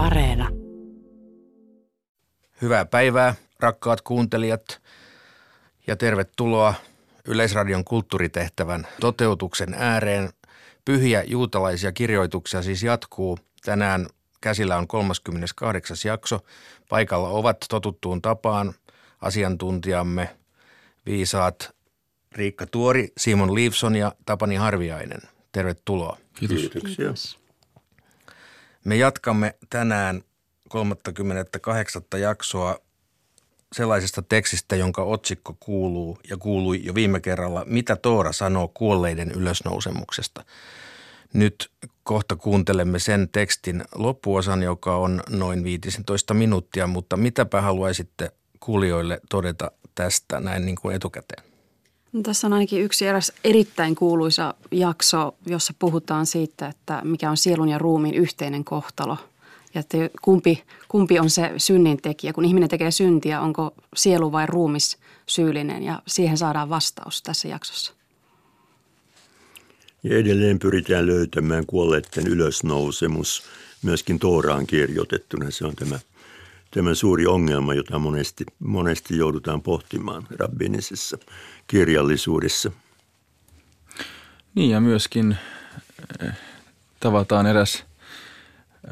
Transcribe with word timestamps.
Areena. 0.00 0.48
Hyvää 2.62 2.84
päivää, 2.84 3.34
rakkaat 3.60 4.00
kuuntelijat, 4.00 4.80
ja 5.86 5.96
tervetuloa 5.96 6.74
Yleisradion 7.28 7.84
kulttuuritehtävän 7.84 8.86
toteutuksen 9.00 9.74
ääreen. 9.74 10.30
Pyhiä 10.84 11.22
juutalaisia 11.22 11.92
kirjoituksia 11.92 12.62
siis 12.62 12.82
jatkuu. 12.82 13.38
Tänään 13.64 14.06
käsillä 14.40 14.76
on 14.76 14.88
38. 14.88 15.96
jakso. 16.04 16.40
Paikalla 16.88 17.28
ovat 17.28 17.56
totuttuun 17.68 18.22
tapaan 18.22 18.74
asiantuntijamme 19.20 20.36
viisaat 21.06 21.74
Riikka 22.32 22.66
Tuori, 22.66 23.08
Simon 23.18 23.54
Liivson 23.54 23.96
ja 23.96 24.12
Tapani 24.26 24.56
Harviainen. 24.56 25.20
Tervetuloa. 25.52 26.16
Kiitos. 26.34 26.58
Kiitoksia. 26.58 27.39
Me 28.84 28.96
jatkamme 28.96 29.54
tänään 29.70 30.22
38. 30.68 32.02
jaksoa 32.20 32.78
sellaisesta 33.72 34.22
tekstistä, 34.22 34.76
jonka 34.76 35.02
otsikko 35.02 35.56
kuuluu 35.60 36.18
ja 36.30 36.36
kuului 36.36 36.84
jo 36.84 36.94
viime 36.94 37.20
kerralla, 37.20 37.64
mitä 37.66 37.96
Toora 37.96 38.32
sanoo 38.32 38.68
kuolleiden 38.68 39.30
ylösnousemuksesta. 39.30 40.44
Nyt 41.32 41.70
kohta 42.02 42.36
kuuntelemme 42.36 42.98
sen 42.98 43.28
tekstin 43.32 43.84
loppuosan, 43.94 44.62
joka 44.62 44.96
on 44.96 45.22
noin 45.28 45.64
15 45.64 46.34
minuuttia, 46.34 46.86
mutta 46.86 47.16
mitäpä 47.16 47.60
haluaisitte 47.60 48.32
kuulijoille 48.60 49.20
todeta 49.30 49.70
tästä 49.94 50.40
näin 50.40 50.66
niin 50.66 50.76
kuin 50.76 50.96
etukäteen? 50.96 51.49
No, 52.12 52.22
tässä 52.22 52.46
on 52.46 52.52
ainakin 52.52 52.82
yksi 52.82 53.06
eräs 53.06 53.32
erittäin 53.44 53.94
kuuluisa 53.94 54.54
jakso, 54.70 55.34
jossa 55.46 55.74
puhutaan 55.78 56.26
siitä, 56.26 56.66
että 56.66 57.00
mikä 57.04 57.30
on 57.30 57.36
sielun 57.36 57.68
ja 57.68 57.78
ruumiin 57.78 58.14
yhteinen 58.14 58.64
kohtalo. 58.64 59.16
Ja 59.74 59.80
että 59.80 59.96
kumpi, 60.22 60.62
kumpi 60.88 61.18
on 61.18 61.30
se 61.30 61.52
synnin 61.56 62.02
tekijä. 62.02 62.32
Kun 62.32 62.44
ihminen 62.44 62.68
tekee 62.68 62.90
syntiä, 62.90 63.40
onko 63.40 63.74
sielu 63.96 64.32
vai 64.32 64.46
ruumis 64.46 64.98
syyllinen? 65.26 65.82
Ja 65.82 66.02
siihen 66.06 66.38
saadaan 66.38 66.68
vastaus 66.68 67.22
tässä 67.22 67.48
jaksossa. 67.48 67.92
Ja 70.02 70.18
edelleen 70.18 70.58
pyritään 70.58 71.06
löytämään 71.06 71.66
kuolleiden 71.66 72.26
ylösnousemus 72.26 73.42
myöskin 73.82 74.18
Tooraan 74.18 74.66
kirjoitettuna. 74.66 75.50
Se 75.50 75.66
on 75.66 75.76
tämä, 75.76 75.98
tämä 76.70 76.94
suuri 76.94 77.26
ongelma, 77.26 77.74
jota 77.74 77.98
monesti, 77.98 78.44
monesti 78.58 79.16
joudutaan 79.16 79.62
pohtimaan 79.62 80.26
rabbinisessa 80.38 81.18
kirjallisuudessa. 81.66 82.72
Niin 84.54 84.70
ja 84.70 84.80
myöskin 84.80 85.36
äh, 86.22 86.36
tavataan 87.00 87.46
eräs 87.46 87.84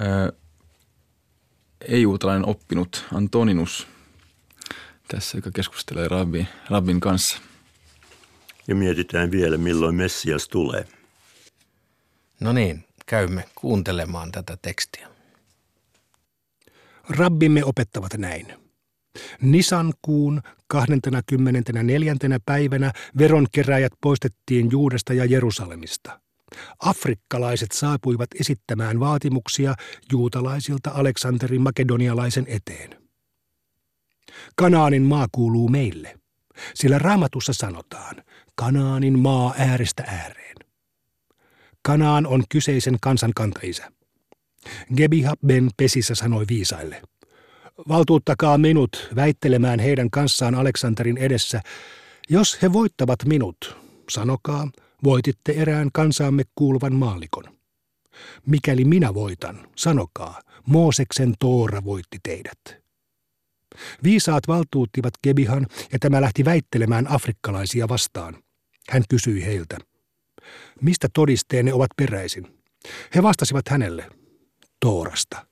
äh, 0.00 0.38
ei-juutalainen 1.80 2.48
oppinut 2.48 3.04
Antoninus 3.14 3.86
tässä, 5.08 5.38
joka 5.38 5.50
keskustelee 5.54 6.08
rabbi, 6.08 6.48
rabbin 6.70 7.00
kanssa. 7.00 7.38
Ja 8.68 8.74
mietitään 8.74 9.30
vielä, 9.30 9.56
milloin 9.56 9.94
Messias 9.94 10.48
tulee. 10.48 10.88
No 12.40 12.52
niin, 12.52 12.84
käymme 13.06 13.44
kuuntelemaan 13.54 14.32
tätä 14.32 14.58
tekstiä. 14.62 15.08
Rabbimme 17.10 17.64
opettavat 17.64 18.14
näin. 18.16 18.46
Nisan 19.40 19.92
kuun 20.02 20.40
24. 20.66 22.14
päivänä 22.46 22.92
veronkeräjät 23.18 23.92
poistettiin 24.00 24.70
Juudesta 24.70 25.12
ja 25.12 25.24
Jerusalemista. 25.24 26.20
Afrikkalaiset 26.78 27.72
saapuivat 27.72 28.28
esittämään 28.40 29.00
vaatimuksia 29.00 29.74
juutalaisilta 30.12 30.90
Aleksanterin 30.90 31.62
makedonialaisen 31.62 32.44
eteen. 32.48 32.90
Kanaanin 34.56 35.02
maa 35.02 35.26
kuuluu 35.32 35.68
meille, 35.68 36.18
sillä 36.74 36.98
raamatussa 36.98 37.52
sanotaan, 37.52 38.16
Kanaanin 38.54 39.18
maa 39.18 39.54
äärestä 39.58 40.02
ääreen. 40.02 40.56
Kanaan 41.82 42.26
on 42.26 42.44
kyseisen 42.48 42.96
kansan 43.00 43.32
kantaisä. 43.34 43.92
Gebiha 44.96 45.34
ben 45.46 45.70
Pesissä 45.76 46.14
sanoi 46.14 46.44
viisaille– 46.48 47.02
Valtuuttakaa 47.88 48.58
minut 48.58 49.08
väittelemään 49.16 49.80
heidän 49.80 50.10
kanssaan 50.10 50.54
Aleksanterin 50.54 51.16
edessä. 51.16 51.60
Jos 52.28 52.62
he 52.62 52.72
voittavat 52.72 53.24
minut, 53.24 53.76
sanokaa, 54.10 54.70
voititte 55.04 55.52
erään 55.52 55.88
kansaamme 55.92 56.42
kuuluvan 56.54 56.94
maallikon. 56.94 57.44
Mikäli 58.46 58.84
minä 58.84 59.14
voitan, 59.14 59.68
sanokaa, 59.76 60.40
Mooseksen 60.66 61.34
Toora 61.38 61.84
voitti 61.84 62.18
teidät. 62.22 62.58
Viisaat 64.02 64.48
valtuuttivat 64.48 65.14
Gebihan 65.22 65.66
ja 65.92 65.98
tämä 65.98 66.20
lähti 66.20 66.44
väittelemään 66.44 67.10
afrikkalaisia 67.10 67.88
vastaan. 67.88 68.42
Hän 68.90 69.02
kysyi 69.08 69.44
heiltä, 69.44 69.78
mistä 70.80 71.08
todisteenne 71.14 71.72
ovat 71.72 71.90
peräisin? 71.96 72.58
He 73.14 73.22
vastasivat 73.22 73.68
hänelle, 73.68 74.06
Toorasta. 74.80 75.46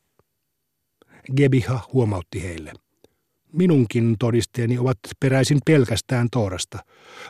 Gebiha 1.37 1.81
huomautti 1.93 2.43
heille. 2.43 2.73
Minunkin 3.53 4.17
todisteeni 4.19 4.79
ovat 4.79 4.99
peräisin 5.21 5.59
pelkästään 5.67 6.29
Toorasta. 6.31 6.79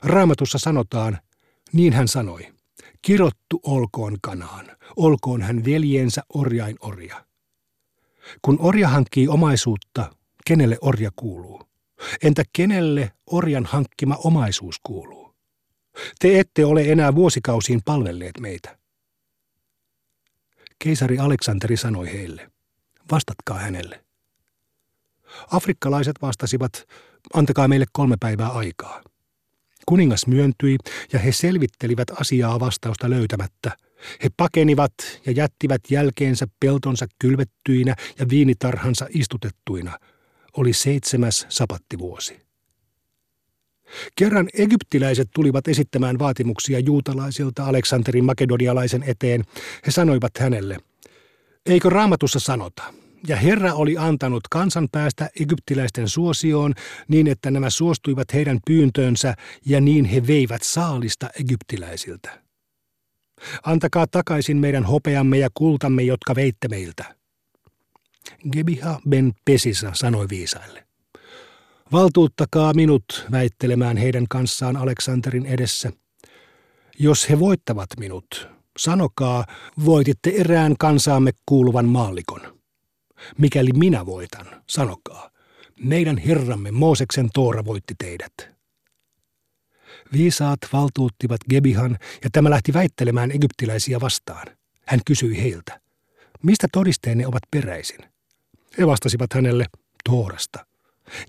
Raamatussa 0.02 0.58
sanotaan, 0.58 1.18
niin 1.72 1.92
hän 1.92 2.08
sanoi, 2.08 2.52
kirottu 3.02 3.60
olkoon 3.62 4.16
kanaan, 4.22 4.66
olkoon 4.96 5.42
hän 5.42 5.64
veljensä 5.64 6.22
orjain 6.34 6.76
orja. 6.80 7.24
Kun 8.42 8.56
orja 8.60 8.88
hankkii 8.88 9.28
omaisuutta, 9.28 10.10
kenelle 10.46 10.78
orja 10.80 11.10
kuuluu? 11.16 11.62
Entä 12.22 12.42
kenelle 12.52 13.12
orjan 13.26 13.64
hankkima 13.64 14.16
omaisuus 14.24 14.76
kuuluu? 14.82 15.34
Te 16.18 16.40
ette 16.40 16.64
ole 16.64 16.82
enää 16.82 17.14
vuosikausiin 17.14 17.80
palvelleet 17.84 18.40
meitä. 18.40 18.78
Keisari 20.78 21.18
Aleksanteri 21.18 21.76
sanoi 21.76 22.12
heille– 22.12 22.50
vastatkaa 23.12 23.58
hänelle. 23.58 24.04
Afrikkalaiset 25.52 26.16
vastasivat, 26.22 26.88
antakaa 27.34 27.68
meille 27.68 27.86
kolme 27.92 28.16
päivää 28.20 28.48
aikaa. 28.48 29.02
Kuningas 29.86 30.26
myöntyi 30.26 30.76
ja 31.12 31.18
he 31.18 31.32
selvittelivät 31.32 32.10
asiaa 32.20 32.60
vastausta 32.60 33.10
löytämättä. 33.10 33.76
He 34.24 34.28
pakenivat 34.36 34.92
ja 35.26 35.32
jättivät 35.32 35.80
jälkeensä 35.90 36.46
peltonsa 36.60 37.06
kylvettyinä 37.18 37.94
ja 38.18 38.28
viinitarhansa 38.28 39.06
istutettuina. 39.10 39.98
Oli 40.56 40.72
seitsemäs 40.72 41.46
sapattivuosi. 41.48 42.45
Kerran 44.16 44.48
egyptiläiset 44.54 45.28
tulivat 45.34 45.68
esittämään 45.68 46.18
vaatimuksia 46.18 46.78
juutalaisilta 46.78 47.64
Aleksanterin 47.64 48.24
makedonialaisen 48.24 49.02
eteen. 49.02 49.44
He 49.86 49.90
sanoivat 49.90 50.38
hänelle– 50.38 50.78
Eikö 51.66 51.90
raamatussa 51.90 52.40
sanota? 52.40 52.82
Ja 53.28 53.36
Herra 53.36 53.74
oli 53.74 53.96
antanut 53.98 54.48
kansan 54.50 54.88
päästä 54.92 55.30
egyptiläisten 55.40 56.08
suosioon 56.08 56.74
niin, 57.08 57.26
että 57.26 57.50
nämä 57.50 57.70
suostuivat 57.70 58.34
heidän 58.34 58.58
pyyntöönsä 58.66 59.34
ja 59.66 59.80
niin 59.80 60.04
he 60.04 60.26
veivät 60.26 60.62
saalista 60.62 61.30
egyptiläisiltä. 61.40 62.42
Antakaa 63.64 64.06
takaisin 64.06 64.56
meidän 64.56 64.84
hopeamme 64.84 65.38
ja 65.38 65.48
kultamme, 65.54 66.02
jotka 66.02 66.34
veitte 66.34 66.68
meiltä. 66.68 67.16
Gebiha 68.52 69.00
ben 69.08 69.32
Pesisa 69.44 69.90
sanoi 69.94 70.26
viisaille. 70.28 70.85
Valtuuttakaa 71.92 72.74
minut 72.74 73.26
väittelemään 73.30 73.96
heidän 73.96 74.24
kanssaan 74.28 74.76
Aleksanterin 74.76 75.46
edessä. 75.46 75.92
Jos 76.98 77.30
he 77.30 77.38
voittavat 77.38 77.88
minut, 77.98 78.56
Sanokaa, 78.78 79.44
voititte 79.84 80.30
erään 80.30 80.74
kansaamme 80.78 81.30
kuuluvan 81.46 81.88
maallikon. 81.88 82.60
Mikäli 83.38 83.70
minä 83.72 84.06
voitan, 84.06 84.62
sanokaa, 84.68 85.30
meidän 85.80 86.18
herramme 86.18 86.70
Mooseksen 86.70 87.28
Toora 87.34 87.64
voitti 87.64 87.94
teidät. 87.98 88.32
Viisaat 90.12 90.58
valtuuttivat 90.72 91.40
Gebihan 91.50 91.98
ja 92.24 92.30
tämä 92.32 92.50
lähti 92.50 92.72
väittelemään 92.72 93.30
egyptiläisiä 93.30 94.00
vastaan. 94.00 94.46
Hän 94.86 95.00
kysyi 95.06 95.42
heiltä, 95.42 95.80
mistä 96.42 96.66
todisteenne 96.72 97.26
ovat 97.26 97.42
peräisin? 97.50 98.00
He 98.78 98.86
vastasivat 98.86 99.32
hänelle, 99.34 99.66
Toorasta. 100.04 100.65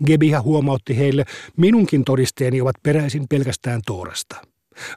Gebiha 0.05 0.41
huomautti 0.41 0.97
heille, 0.97 1.25
minunkin 1.57 2.03
todisteeni 2.03 2.61
ovat 2.61 2.75
peräisin 2.83 3.27
pelkästään 3.29 3.81
Toorasta. 3.85 4.35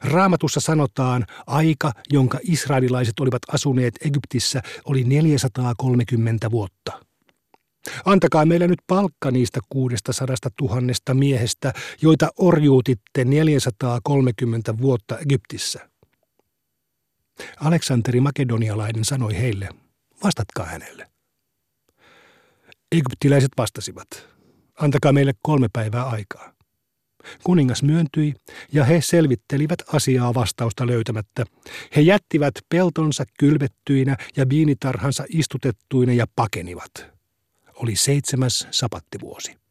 Raamatussa 0.03 0.59
sanotaan, 0.59 1.25
aika, 1.47 1.91
jonka 2.09 2.39
israelilaiset 2.43 3.19
olivat 3.19 3.41
asuneet 3.53 3.93
Egyptissä, 4.05 4.61
oli 4.85 5.03
430 5.03 6.51
vuotta. 6.51 7.05
Antakaa 8.05 8.45
meille 8.45 8.67
nyt 8.67 8.79
palkka 8.87 9.31
niistä 9.31 9.59
600 9.69 10.35
tuhannesta 10.57 11.13
miehestä, 11.13 11.73
joita 12.01 12.29
orjuutitte 12.37 13.25
430 13.25 14.77
vuotta 14.77 15.17
Egyptissä. 15.19 15.89
Aleksanteri 17.59 18.19
Makedonialainen 18.19 19.05
sanoi 19.05 19.37
heille, 19.37 19.69
vastatkaa 20.23 20.65
hänelle. 20.65 21.07
Egyptiläiset 22.91 23.51
vastasivat, 23.57 24.07
antakaa 24.81 25.13
meille 25.13 25.33
kolme 25.41 25.67
päivää 25.73 26.03
aikaa. 26.03 26.53
Kuningas 27.43 27.83
myöntyi 27.83 28.33
ja 28.73 28.83
he 28.83 29.01
selvittelivät 29.01 29.79
asiaa 29.93 30.33
vastausta 30.33 30.87
löytämättä. 30.87 31.45
He 31.95 32.01
jättivät 32.01 32.53
peltonsa 32.69 33.23
kylvettyinä 33.39 34.17
ja 34.37 34.49
viinitarhansa 34.49 35.25
istutettuina 35.29 36.13
ja 36.13 36.25
pakenivat. 36.35 36.91
Oli 37.75 37.95
seitsemäs 37.95 38.67
sapattivuosi. 38.71 39.61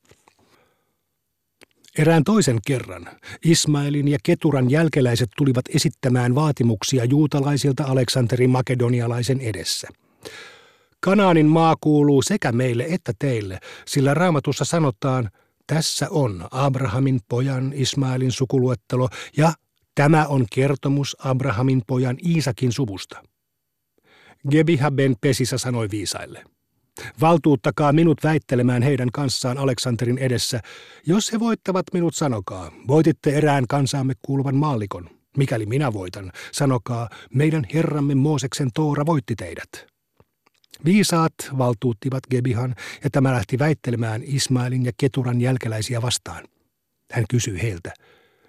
Erään 1.98 2.24
toisen 2.24 2.58
kerran 2.66 3.08
Ismailin 3.44 4.08
ja 4.08 4.18
Keturan 4.22 4.70
jälkeläiset 4.70 5.30
tulivat 5.36 5.64
esittämään 5.74 6.34
vaatimuksia 6.34 7.04
juutalaisilta 7.04 7.84
Aleksanterin 7.84 8.50
makedonialaisen 8.50 9.40
edessä. 9.40 9.88
Kanaanin 11.00 11.46
maa 11.46 11.76
kuuluu 11.80 12.22
sekä 12.22 12.52
meille 12.52 12.86
että 12.88 13.12
teille, 13.18 13.58
sillä 13.86 14.14
raamatussa 14.14 14.64
sanotaan, 14.64 15.30
tässä 15.66 16.06
on 16.10 16.48
Abrahamin 16.50 17.20
pojan 17.28 17.72
Ismailin 17.74 18.32
sukuluettelo 18.32 19.08
ja 19.36 19.52
tämä 19.94 20.26
on 20.26 20.46
kertomus 20.54 21.16
Abrahamin 21.24 21.82
pojan 21.86 22.16
Iisakin 22.26 22.72
suvusta. 22.72 23.22
Gebiha 24.50 24.90
ben 24.90 25.16
Pesisa 25.20 25.58
sanoi 25.58 25.90
viisaille. 25.90 26.44
Valtuuttakaa 27.20 27.92
minut 27.92 28.18
väittelemään 28.24 28.82
heidän 28.82 29.08
kanssaan 29.12 29.58
Aleksanterin 29.58 30.18
edessä. 30.18 30.60
Jos 31.06 31.32
he 31.32 31.40
voittavat 31.40 31.86
minut, 31.92 32.14
sanokaa, 32.14 32.72
voititte 32.88 33.30
erään 33.30 33.64
kansaamme 33.68 34.14
kuuluvan 34.22 34.56
maallikon. 34.56 35.10
Mikäli 35.36 35.66
minä 35.66 35.92
voitan, 35.92 36.32
sanokaa, 36.52 37.08
meidän 37.34 37.66
herramme 37.74 38.14
Mooseksen 38.14 38.68
Toora 38.74 39.06
voitti 39.06 39.36
teidät. 39.36 39.89
Viisaat 40.84 41.32
valtuuttivat 41.58 42.20
Gebihan, 42.30 42.74
ja 43.04 43.10
tämä 43.10 43.32
lähti 43.32 43.58
väittelemään 43.58 44.22
Ismailin 44.24 44.84
ja 44.84 44.92
Keturan 44.96 45.40
jälkeläisiä 45.40 46.02
vastaan. 46.02 46.44
Hän 47.12 47.24
kysyi 47.30 47.62
heiltä, 47.62 47.94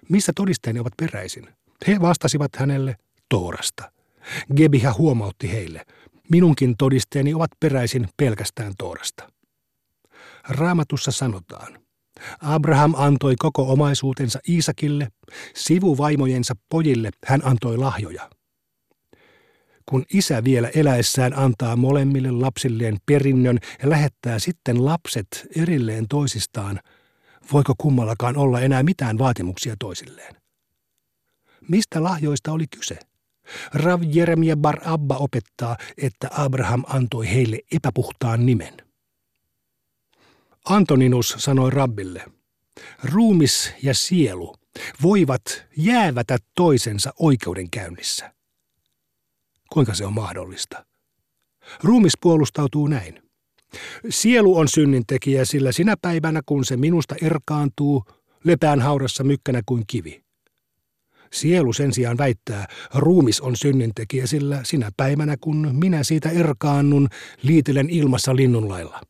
missä 0.08 0.32
todisteeni 0.36 0.80
ovat 0.80 0.92
peräisin? 0.96 1.48
He 1.86 2.00
vastasivat 2.00 2.56
hänelle 2.56 2.96
Toorasta. 3.28 3.92
Gebiha 4.56 4.92
huomautti 4.92 5.52
heille, 5.52 5.84
minunkin 6.30 6.76
todisteeni 6.76 7.34
ovat 7.34 7.50
peräisin 7.60 8.08
pelkästään 8.16 8.72
Toorasta. 8.78 9.28
Raamatussa 10.48 11.10
sanotaan, 11.10 11.78
Abraham 12.40 12.94
antoi 12.96 13.34
koko 13.38 13.72
omaisuutensa 13.72 14.38
Iisakille, 14.48 15.08
sivuvaimojensa 15.54 16.54
pojille 16.68 17.10
hän 17.26 17.40
antoi 17.44 17.76
lahjoja– 17.76 18.30
kun 19.92 20.04
isä 20.12 20.44
vielä 20.44 20.68
eläessään 20.68 21.38
antaa 21.38 21.76
molemmille 21.76 22.30
lapsilleen 22.30 22.96
perinnön 23.06 23.58
ja 23.82 23.90
lähettää 23.90 24.38
sitten 24.38 24.84
lapset 24.84 25.46
erilleen 25.56 26.08
toisistaan, 26.08 26.80
voiko 27.52 27.74
kummallakaan 27.78 28.36
olla 28.36 28.60
enää 28.60 28.82
mitään 28.82 29.18
vaatimuksia 29.18 29.74
toisilleen? 29.78 30.34
Mistä 31.68 32.02
lahjoista 32.02 32.52
oli 32.52 32.66
kyse? 32.66 32.98
Rav 33.74 34.02
Jeremia 34.06 34.56
Bar 34.56 34.80
Abba 34.84 35.16
opettaa, 35.16 35.76
että 35.98 36.28
Abraham 36.30 36.84
antoi 36.86 37.30
heille 37.30 37.58
epäpuhtaan 37.72 38.46
nimen. 38.46 38.74
Antoninus 40.64 41.34
sanoi 41.38 41.70
Rabbille, 41.70 42.24
ruumis 43.04 43.72
ja 43.82 43.94
sielu 43.94 44.54
voivat 45.02 45.66
jäävätä 45.76 46.38
toisensa 46.54 47.12
oikeudenkäynnissä– 47.18 48.32
Kuinka 49.72 49.94
se 49.94 50.06
on 50.06 50.12
mahdollista? 50.12 50.86
Ruumis 51.82 52.12
puolustautuu 52.20 52.86
näin. 52.86 53.22
Sielu 54.10 54.58
on 54.58 54.68
synnintekijä, 54.68 55.44
sillä 55.44 55.72
sinä 55.72 55.96
päivänä, 56.02 56.40
kun 56.46 56.64
se 56.64 56.76
minusta 56.76 57.14
erkaantuu, 57.22 58.04
lepään 58.44 58.80
haudassa 58.80 59.24
mykkänä 59.24 59.62
kuin 59.66 59.84
kivi. 59.86 60.22
Sielu 61.32 61.72
sen 61.72 61.92
sijaan 61.92 62.18
väittää, 62.18 62.66
ruumis 62.94 63.40
on 63.40 63.56
synnintekijä, 63.56 64.26
sillä 64.26 64.60
sinä 64.64 64.90
päivänä, 64.96 65.36
kun 65.40 65.68
minä 65.72 66.02
siitä 66.02 66.30
erkaannun, 66.30 67.08
liitelen 67.42 67.90
ilmassa 67.90 68.36
linnunlailla. 68.36 69.00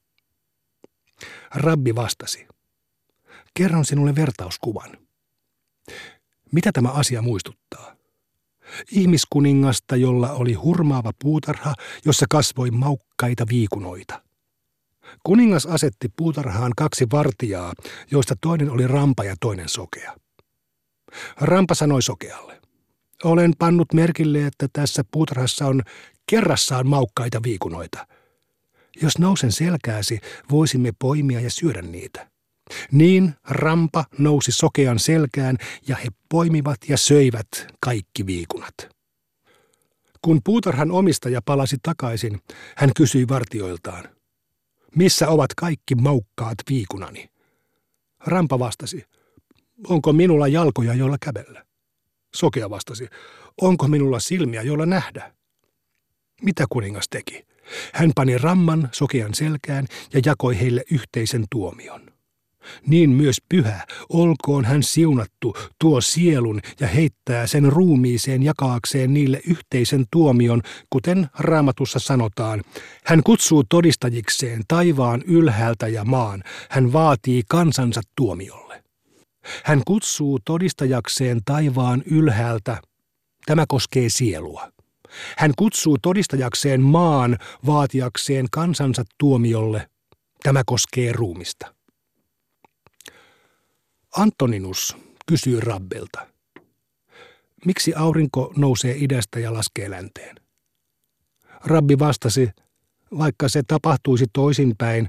Rabbi 1.54 1.94
vastasi. 1.94 2.46
Kerron 3.54 3.84
sinulle 3.84 4.14
vertauskuvan. 4.14 4.98
Mitä 6.52 6.72
tämä 6.72 6.88
asia 6.88 7.22
muistuttaa? 7.22 8.01
Ihmiskuningasta, 8.90 9.96
jolla 9.96 10.32
oli 10.32 10.52
hurmaava 10.52 11.12
puutarha, 11.22 11.74
jossa 12.04 12.26
kasvoi 12.30 12.70
maukkaita 12.70 13.46
viikunoita. 13.48 14.22
Kuningas 15.22 15.66
asetti 15.66 16.08
puutarhaan 16.16 16.72
kaksi 16.76 17.06
vartijaa, 17.12 17.72
joista 18.10 18.34
toinen 18.40 18.70
oli 18.70 18.86
rampa 18.86 19.24
ja 19.24 19.36
toinen 19.40 19.68
sokea. 19.68 20.16
Rampa 21.40 21.74
sanoi 21.74 22.02
sokealle, 22.02 22.60
olen 23.24 23.52
pannut 23.58 23.92
merkille, 23.92 24.46
että 24.46 24.68
tässä 24.72 25.04
puutarhassa 25.10 25.66
on 25.66 25.82
kerrassaan 26.30 26.86
maukkaita 26.86 27.40
viikunoita. 27.42 28.06
Jos 29.02 29.18
nousen 29.18 29.52
selkääsi, 29.52 30.18
voisimme 30.50 30.92
poimia 30.98 31.40
ja 31.40 31.50
syödä 31.50 31.82
niitä. 31.82 32.31
Niin 32.92 33.34
rampa 33.48 34.04
nousi 34.18 34.52
sokean 34.52 34.98
selkään 34.98 35.56
ja 35.88 35.96
he 35.96 36.08
poimivat 36.28 36.78
ja 36.88 36.96
söivät 36.96 37.48
kaikki 37.80 38.26
viikunat. 38.26 38.74
Kun 40.22 40.40
puutarhan 40.44 40.90
omistaja 40.90 41.42
palasi 41.44 41.76
takaisin, 41.82 42.40
hän 42.76 42.90
kysyi 42.96 43.28
vartioiltaan, 43.28 44.04
missä 44.96 45.28
ovat 45.28 45.54
kaikki 45.56 45.94
maukkaat 45.94 46.56
viikunani? 46.68 47.30
Rampa 48.26 48.58
vastasi, 48.58 49.04
onko 49.88 50.12
minulla 50.12 50.48
jalkoja, 50.48 50.94
joilla 50.94 51.16
kävellä? 51.20 51.64
Sokea 52.34 52.70
vastasi, 52.70 53.08
onko 53.60 53.88
minulla 53.88 54.20
silmiä, 54.20 54.62
joilla 54.62 54.86
nähdä? 54.86 55.34
Mitä 56.42 56.64
kuningas 56.70 57.08
teki? 57.10 57.46
Hän 57.92 58.12
pani 58.14 58.38
ramman 58.38 58.88
sokean 58.92 59.34
selkään 59.34 59.86
ja 60.14 60.20
jakoi 60.24 60.60
heille 60.60 60.84
yhteisen 60.90 61.44
tuomion. 61.50 62.11
Niin 62.86 63.10
myös 63.10 63.36
pyhä, 63.48 63.86
olkoon 64.08 64.64
hän 64.64 64.82
siunattu, 64.82 65.56
tuo 65.78 66.00
sielun 66.00 66.60
ja 66.80 66.86
heittää 66.86 67.46
sen 67.46 67.72
ruumiiseen 67.72 68.42
jakaakseen 68.42 69.14
niille 69.14 69.40
yhteisen 69.46 70.04
tuomion, 70.10 70.62
kuten 70.90 71.28
raamatussa 71.38 71.98
sanotaan. 71.98 72.62
Hän 73.04 73.22
kutsuu 73.22 73.64
todistajikseen 73.64 74.62
taivaan 74.68 75.22
ylhäältä 75.22 75.88
ja 75.88 76.04
maan, 76.04 76.42
hän 76.70 76.92
vaatii 76.92 77.42
kansansa 77.48 78.00
tuomiolle. 78.16 78.82
Hän 79.64 79.82
kutsuu 79.86 80.38
todistajakseen 80.44 81.40
taivaan 81.44 82.02
ylhäältä, 82.06 82.80
tämä 83.46 83.64
koskee 83.68 84.08
sielua. 84.08 84.72
Hän 85.38 85.52
kutsuu 85.58 85.98
todistajakseen 86.02 86.80
maan 86.80 87.38
vaatiakseen 87.66 88.46
kansansa 88.50 89.04
tuomiolle, 89.18 89.86
tämä 90.42 90.62
koskee 90.66 91.12
ruumista. 91.12 91.74
Antoninus 94.16 94.96
kysyy 95.26 95.60
Rabbelta, 95.60 96.26
miksi 97.66 97.94
aurinko 97.94 98.52
nousee 98.56 98.94
idästä 98.98 99.40
ja 99.40 99.52
laskee 99.52 99.90
länteen? 99.90 100.36
Rabbi 101.64 101.98
vastasi, 101.98 102.50
vaikka 103.18 103.48
se 103.48 103.62
tapahtuisi 103.62 104.26
toisinpäin, 104.32 105.08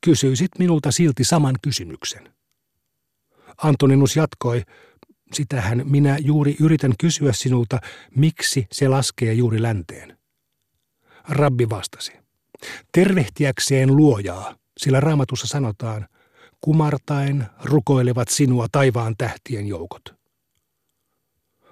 kysyisit 0.00 0.50
minulta 0.58 0.90
silti 0.90 1.24
saman 1.24 1.54
kysymyksen. 1.62 2.34
Antoninus 3.62 4.16
jatkoi, 4.16 4.62
sitähän 5.32 5.82
minä 5.84 6.16
juuri 6.20 6.56
yritän 6.60 6.92
kysyä 7.00 7.32
sinulta, 7.32 7.78
miksi 8.16 8.66
se 8.72 8.88
laskee 8.88 9.32
juuri 9.32 9.62
länteen. 9.62 10.18
Rabbi 11.28 11.70
vastasi, 11.70 12.12
tervehtiäkseen 12.92 13.96
luojaa, 13.96 14.56
sillä 14.78 15.00
raamatussa 15.00 15.46
sanotaan, 15.46 16.08
kumartaen 16.62 17.46
rukoilevat 17.64 18.28
sinua 18.28 18.66
taivaan 18.72 19.14
tähtien 19.18 19.66
joukot. 19.66 20.02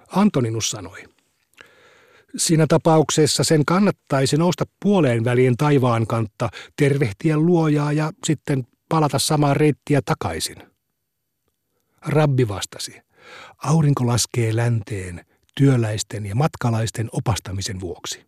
Antoninus 0.07 0.69
sanoi, 0.69 1.03
Siinä 2.37 2.67
tapauksessa 2.67 3.43
sen 3.43 3.65
kannattaisi 3.65 4.37
nousta 4.37 4.65
puoleen 4.79 5.25
väliin 5.25 5.57
taivaan 5.57 6.07
kantta, 6.07 6.49
tervehtiä 6.75 7.37
luojaa 7.37 7.93
ja 7.93 8.11
sitten 8.23 8.67
palata 8.89 9.19
samaa 9.19 9.53
reittiä 9.53 10.01
takaisin. 10.05 10.57
Rabbi 12.01 12.47
vastasi, 12.47 13.01
aurinko 13.57 14.07
laskee 14.07 14.55
länteen 14.55 15.25
työläisten 15.55 16.25
ja 16.25 16.35
matkalaisten 16.35 17.09
opastamisen 17.11 17.79
vuoksi. 17.79 18.25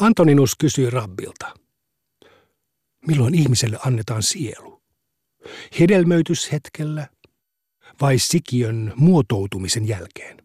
Antoninus 0.00 0.54
kysyi 0.56 0.90
Rabbilta, 0.90 1.54
Milloin 3.06 3.34
ihmiselle 3.34 3.78
annetaan 3.86 4.22
sielu? 4.22 4.82
Hedelmöityshetkellä 5.80 7.06
vai 8.00 8.18
sikiön 8.18 8.92
muotoutumisen 8.96 9.88
jälkeen? 9.88 10.42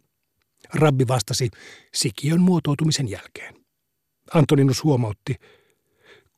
Rabbi 0.73 1.07
vastasi 1.07 1.49
sikiön 1.93 2.41
muotoutumisen 2.41 3.09
jälkeen. 3.09 3.55
Antoninus 4.33 4.83
huomautti, 4.83 5.35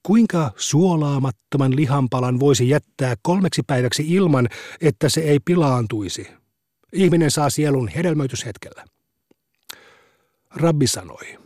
Kuinka 0.05 0.51
suolaamattoman 0.57 1.75
lihanpalan 1.75 2.39
voisi 2.39 2.69
jättää 2.69 3.15
kolmeksi 3.21 3.61
päiväksi 3.67 4.13
ilman, 4.13 4.47
että 4.81 5.09
se 5.09 5.21
ei 5.21 5.39
pilaantuisi? 5.39 6.27
Ihminen 6.93 7.31
saa 7.31 7.49
sielun 7.49 7.87
hedelmöityshetkellä. 7.87 8.85
Rabbi 10.55 10.87
sanoi, 10.87 11.37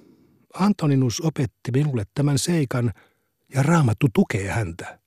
Antoninus 0.54 1.22
opetti 1.22 1.72
minulle 1.74 2.04
tämän 2.14 2.40
seikan 2.40 2.94
ja 3.54 3.64
raamattu 3.64 4.08
tukee 4.14 4.48
häntä. 4.48 5.00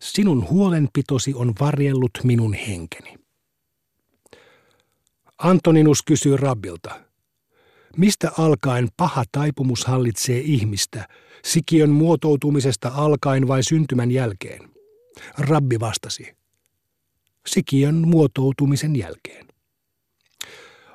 Sinun 0.00 0.48
huolenpitosi 0.48 1.34
on 1.34 1.52
varjellut 1.60 2.10
minun 2.24 2.54
henkeni. 2.54 3.14
Antoninus 5.38 6.02
kysyy 6.02 6.36
Rabbilta, 6.36 7.00
mistä 7.96 8.30
alkaen 8.38 8.88
paha 8.96 9.24
taipumus 9.32 9.84
hallitsee 9.84 10.38
ihmistä, 10.38 11.08
sikiön 11.44 11.90
muotoutumisesta 11.90 12.92
alkaen 12.94 13.48
vai 13.48 13.62
syntymän 13.62 14.10
jälkeen? 14.10 14.70
Rabbi 15.38 15.80
vastasi, 15.80 16.36
sikiön 17.46 17.94
muotoutumisen 17.94 18.96
jälkeen. 18.96 19.46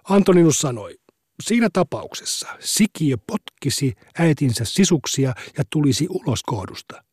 Antoninus 0.09 0.59
sanoi, 0.59 0.97
siinä 1.41 1.69
tapauksessa 1.73 2.47
sikiö 2.59 3.17
potkisi 3.27 3.93
äitinsä 4.19 4.65
sisuksia 4.65 5.33
ja 5.57 5.63
tulisi 5.69 6.07
ulos 6.09 6.43
kohdusta. 6.43 7.03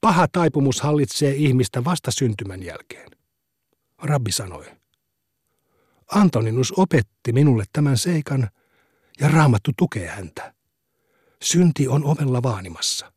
Paha 0.00 0.28
taipumus 0.28 0.80
hallitsee 0.80 1.34
ihmistä 1.34 1.84
vasta 1.84 2.10
syntymän 2.10 2.62
jälkeen. 2.62 3.10
Rabbi 4.02 4.32
sanoi, 4.32 4.66
Antoninus 6.14 6.72
opetti 6.76 7.32
minulle 7.32 7.64
tämän 7.72 7.98
seikan 7.98 8.50
ja 9.20 9.28
raamattu 9.28 9.70
tukee 9.76 10.06
häntä. 10.06 10.54
Synti 11.42 11.88
on 11.88 12.04
ovella 12.04 12.42
vaanimassa. 12.42 13.12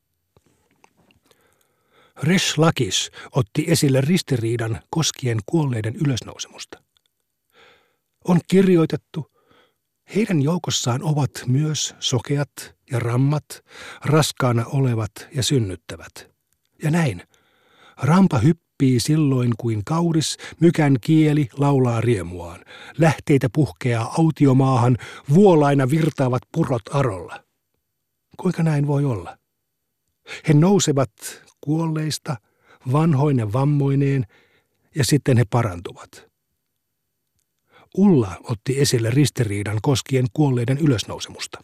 Resh 2.23 2.59
Lakis 2.59 3.11
otti 3.31 3.65
esille 3.67 4.01
ristiriidan 4.01 4.81
koskien 4.89 5.39
kuolleiden 5.45 5.95
ylösnousemusta. 5.95 6.83
On 8.27 8.39
kirjoitettu, 8.47 9.31
heidän 10.15 10.41
joukossaan 10.41 11.03
ovat 11.03 11.31
myös 11.47 11.95
sokeat 11.99 12.75
ja 12.91 12.99
rammat, 12.99 13.45
raskaana 14.05 14.65
olevat 14.65 15.11
ja 15.35 15.43
synnyttävät. 15.43 16.31
Ja 16.83 16.91
näin, 16.91 17.21
rampa 18.01 18.37
hyppii 18.37 18.99
silloin 18.99 19.53
kuin 19.57 19.85
kauris, 19.85 20.37
mykän 20.59 20.97
kieli 21.01 21.49
laulaa 21.57 22.01
riemuaan. 22.01 22.65
Lähteitä 22.97 23.47
puhkeaa 23.53 24.15
autiomaahan, 24.17 24.97
vuolaina 25.33 25.89
virtaavat 25.89 26.41
purot 26.51 26.83
arolla. 26.91 27.43
Kuinka 28.37 28.63
näin 28.63 28.87
voi 28.87 29.05
olla? 29.05 29.37
He 30.47 30.53
nousevat 30.53 31.11
kuolleista, 31.61 32.35
vanhoinen 32.91 33.53
vammoineen, 33.53 34.25
ja 34.95 35.03
sitten 35.03 35.37
he 35.37 35.43
parantuvat. 35.49 36.34
Ulla 37.97 38.35
otti 38.43 38.81
esille 38.81 39.09
ristiriidan 39.09 39.77
koskien 39.81 40.25
kuolleiden 40.33 40.77
ylösnousemusta. 40.77 41.63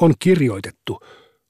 On 0.00 0.14
kirjoitettu, 0.18 1.00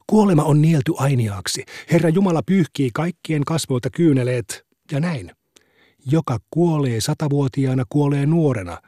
kuolema 0.06 0.42
on 0.42 0.62
nielty 0.62 0.92
ainiaaksi. 0.96 1.64
Herra 1.92 2.08
Jumala 2.08 2.42
pyyhkii 2.46 2.90
kaikkien 2.94 3.44
kasvoilta 3.44 3.90
kyyneleet, 3.90 4.66
ja 4.92 5.00
näin. 5.00 5.30
Joka 6.06 6.38
kuolee 6.50 7.00
satavuotiaana, 7.00 7.84
kuolee 7.88 8.26
nuorena. 8.26 8.80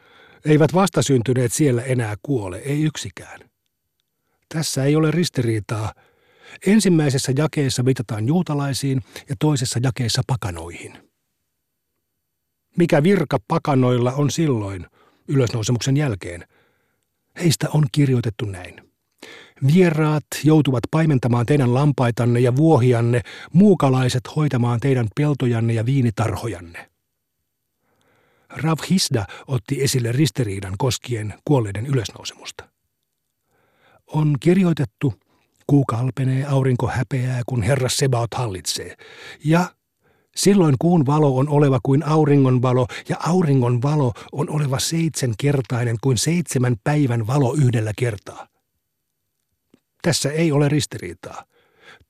Eivät 0.44 0.74
vastasyntyneet 0.74 1.52
siellä 1.52 1.82
enää 1.82 2.14
kuole, 2.22 2.58
ei 2.58 2.82
yksikään. 2.82 3.40
Tässä 4.48 4.84
ei 4.84 4.96
ole 4.96 5.10
ristiriitaa. 5.10 5.92
Ensimmäisessä 6.66 7.32
jakeessa 7.36 7.84
viitataan 7.84 8.26
juutalaisiin 8.26 9.02
ja 9.28 9.34
toisessa 9.38 9.80
jakeessa 9.82 10.22
pakanoihin. 10.26 11.05
Mikä 12.76 13.02
virka 13.02 13.38
pakanoilla 13.48 14.12
on 14.12 14.30
silloin, 14.30 14.86
ylösnousemuksen 15.28 15.96
jälkeen? 15.96 16.46
Heistä 17.40 17.68
on 17.70 17.84
kirjoitettu 17.92 18.44
näin. 18.44 18.86
Vieraat 19.66 20.26
joutuvat 20.44 20.82
paimentamaan 20.90 21.46
teidän 21.46 21.74
lampaitanne 21.74 22.40
ja 22.40 22.56
vuohianne, 22.56 23.20
muukalaiset 23.52 24.22
hoitamaan 24.36 24.80
teidän 24.80 25.08
peltojanne 25.16 25.72
ja 25.72 25.86
viinitarhojanne. 25.86 26.90
Rav 28.48 28.78
Hisda 28.90 29.26
otti 29.46 29.82
esille 29.82 30.12
ristiriidan 30.12 30.74
koskien 30.78 31.34
kuolleiden 31.44 31.86
ylösnousemusta. 31.86 32.68
On 34.06 34.36
kirjoitettu, 34.40 35.14
kuu 35.66 35.84
kalpenee, 35.84 36.46
aurinko 36.46 36.86
häpeää, 36.86 37.42
kun 37.46 37.62
Herra 37.62 37.88
Sebaot 37.88 38.34
hallitsee, 38.34 38.96
ja 39.44 39.75
Silloin 40.36 40.74
kuun 40.78 41.06
valo 41.06 41.36
on 41.36 41.48
oleva 41.48 41.78
kuin 41.82 42.06
auringon 42.06 42.62
valo, 42.62 42.86
ja 43.08 43.16
auringon 43.26 43.82
valo 43.82 44.12
on 44.32 44.50
oleva 44.50 44.78
seitsemänkertainen 44.78 45.96
kuin 46.02 46.18
seitsemän 46.18 46.76
päivän 46.84 47.26
valo 47.26 47.54
yhdellä 47.54 47.92
kertaa. 47.98 48.48
Tässä 50.02 50.30
ei 50.30 50.52
ole 50.52 50.68
ristiriitaa. 50.68 51.44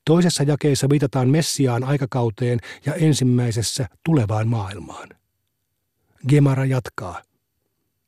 Toisessa 0.05 0.43
jakeessa 0.43 0.89
viitataan 0.89 1.29
Messiaan 1.29 1.85
aikakauteen 1.85 2.59
ja 2.87 2.95
ensimmäisessä 2.95 3.89
tulevaan 4.05 4.49
maailmaan. 4.49 5.09
Gemara 6.29 6.65
jatkaa. 6.65 7.23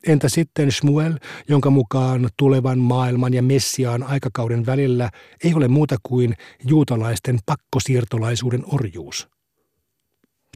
Entä 0.07 0.29
sitten 0.29 0.71
Shmuel, 0.71 1.13
jonka 1.47 1.69
mukaan 1.69 2.29
tulevan 2.37 2.79
maailman 2.79 3.33
ja 3.33 3.41
Messiaan 3.41 4.03
aikakauden 4.03 4.65
välillä 4.65 5.09
ei 5.43 5.53
ole 5.53 5.67
muuta 5.67 5.95
kuin 6.03 6.35
juutalaisten 6.63 7.39
pakkosiirtolaisuuden 7.45 8.63
orjuus? 8.73 9.27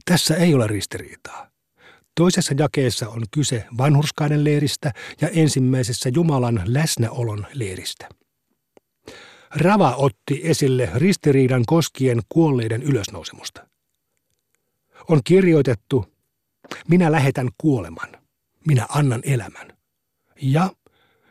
Tässä 0.04 0.36
ei 0.36 0.54
ole 0.54 0.66
ristiriitaa. 0.66 1.50
Toisessa 2.14 2.54
jakeessa 2.58 3.08
on 3.08 3.22
kyse 3.30 3.66
vanhurskaiden 3.78 4.44
leiristä 4.44 4.92
ja 5.20 5.28
ensimmäisessä 5.28 6.08
Jumalan 6.14 6.62
läsnäolon 6.64 7.46
leiristä. 7.52 8.08
Rava 9.56 9.94
otti 9.96 10.40
esille 10.44 10.90
ristiriidan 10.94 11.62
koskien 11.66 12.20
kuolleiden 12.28 12.82
ylösnousemusta. 12.82 13.68
On 15.08 15.20
kirjoitettu, 15.24 16.14
minä 16.88 17.12
lähetän 17.12 17.48
kuoleman, 17.58 18.08
minä 18.66 18.86
annan 18.88 19.20
elämän, 19.24 19.76
ja 20.42 20.72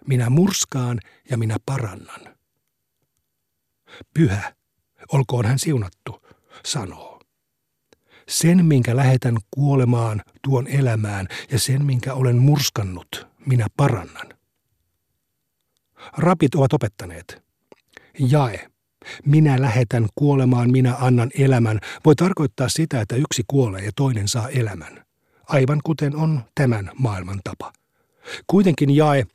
minä 0.07 0.29
murskaan 0.29 0.99
ja 1.29 1.37
minä 1.37 1.57
parannan. 1.65 2.35
Pyhä, 4.13 4.55
olkoon 5.11 5.45
hän 5.45 5.59
siunattu, 5.59 6.21
sanoo. 6.65 7.12
Sen, 8.33 8.65
minkä 8.65 8.95
lähetän 8.95 9.37
kuolemaan, 9.51 10.21
tuon 10.41 10.67
elämään, 10.67 11.27
ja 11.51 11.59
sen, 11.59 11.85
minkä 11.85 12.13
olen 12.13 12.37
murskannut, 12.37 13.27
minä 13.45 13.67
parannan. 13.77 14.33
Rapit 16.17 16.55
ovat 16.55 16.73
opettaneet. 16.73 17.43
Jae. 18.19 18.67
Minä 19.25 19.61
lähetän 19.61 20.07
kuolemaan, 20.15 20.71
minä 20.71 20.95
annan 20.99 21.29
elämän, 21.37 21.79
voi 22.05 22.15
tarkoittaa 22.15 22.69
sitä, 22.69 23.01
että 23.01 23.15
yksi 23.15 23.43
kuolee 23.47 23.85
ja 23.85 23.91
toinen 23.95 24.27
saa 24.27 24.49
elämän. 24.49 25.05
Aivan 25.47 25.79
kuten 25.83 26.15
on 26.15 26.43
tämän 26.55 26.91
maailman 26.99 27.39
tapa. 27.43 27.73
Kuitenkin 28.47 28.95
jae, 28.95 29.25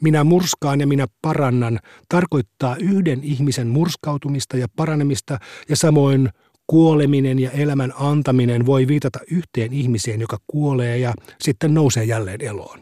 minä 0.00 0.24
murskaan 0.24 0.80
ja 0.80 0.86
minä 0.86 1.06
parannan, 1.22 1.78
tarkoittaa 2.08 2.76
yhden 2.76 3.24
ihmisen 3.24 3.66
murskautumista 3.66 4.56
ja 4.56 4.66
paranemista 4.76 5.38
ja 5.68 5.76
samoin 5.76 6.30
Kuoleminen 6.66 7.38
ja 7.38 7.50
elämän 7.50 7.92
antaminen 7.96 8.66
voi 8.66 8.88
viitata 8.88 9.18
yhteen 9.30 9.72
ihmiseen, 9.72 10.20
joka 10.20 10.38
kuolee 10.46 10.98
ja 10.98 11.14
sitten 11.40 11.74
nousee 11.74 12.04
jälleen 12.04 12.42
eloon. 12.42 12.80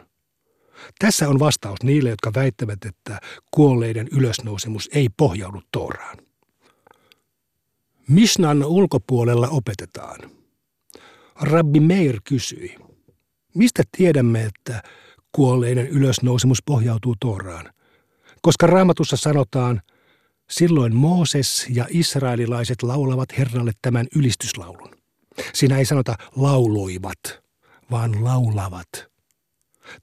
Tässä 0.99 1.29
on 1.29 1.39
vastaus 1.39 1.83
niille, 1.83 2.11
jotka 2.11 2.33
väittävät, 2.35 2.85
että 2.85 3.21
kuolleiden 3.51 4.09
ylösnousemus 4.13 4.91
ei 4.93 5.09
pohjaudu 5.17 5.63
Tooraan. 5.73 6.19
Mishnan 8.09 8.65
ulkopuolella 8.65 9.49
opetetaan. 9.49 10.31
Rabbi 11.41 11.81
Meir 11.81 12.21
kysyi, 12.25 12.77
mistä 13.55 13.83
tiedämme, 13.97 14.45
että 14.45 14.83
kuolleiden 15.33 15.89
ylösnousemus 15.89 16.63
pohjautuu 16.63 17.15
Tooraan? 17.21 17.73
Koska 18.43 18.67
raamatussa 18.67 19.17
sanotaan– 19.17 19.81
Silloin 20.51 20.97
Mooses 20.97 21.67
ja 21.71 21.87
israelilaiset 21.91 22.83
laulavat 22.83 23.39
Herralle 23.39 23.73
tämän 23.83 24.07
ylistyslaulun. 24.17 24.91
Siinä 25.53 25.79
ei 25.79 25.85
sanota 25.85 26.15
lauloivat, 26.37 27.19
vaan 27.91 28.25
laulavat. 28.25 28.89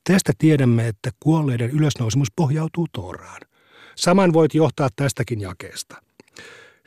Tästä 0.03 0.33
tiedämme, 0.38 0.88
että 0.88 1.10
kuolleiden 1.19 1.69
ylösnousemus 1.69 2.27
pohjautuu 2.36 2.88
Tooraan. 2.93 3.41
Saman 3.95 4.33
voit 4.33 4.53
johtaa 4.53 4.89
tästäkin 4.95 5.41
jakeesta. 5.41 6.03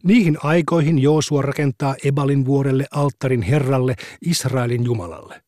Niihin 0.02 0.38
aikoihin 0.42 0.99
Joosua 0.99 1.42
rakentaa 1.42 1.96
Ebalin 2.04 2.46
vuorelle 2.46 2.87
alttarin 2.90 3.42
Herralle, 3.42 3.94
Israelin 4.26 4.84
Jumalalle. 4.84 5.42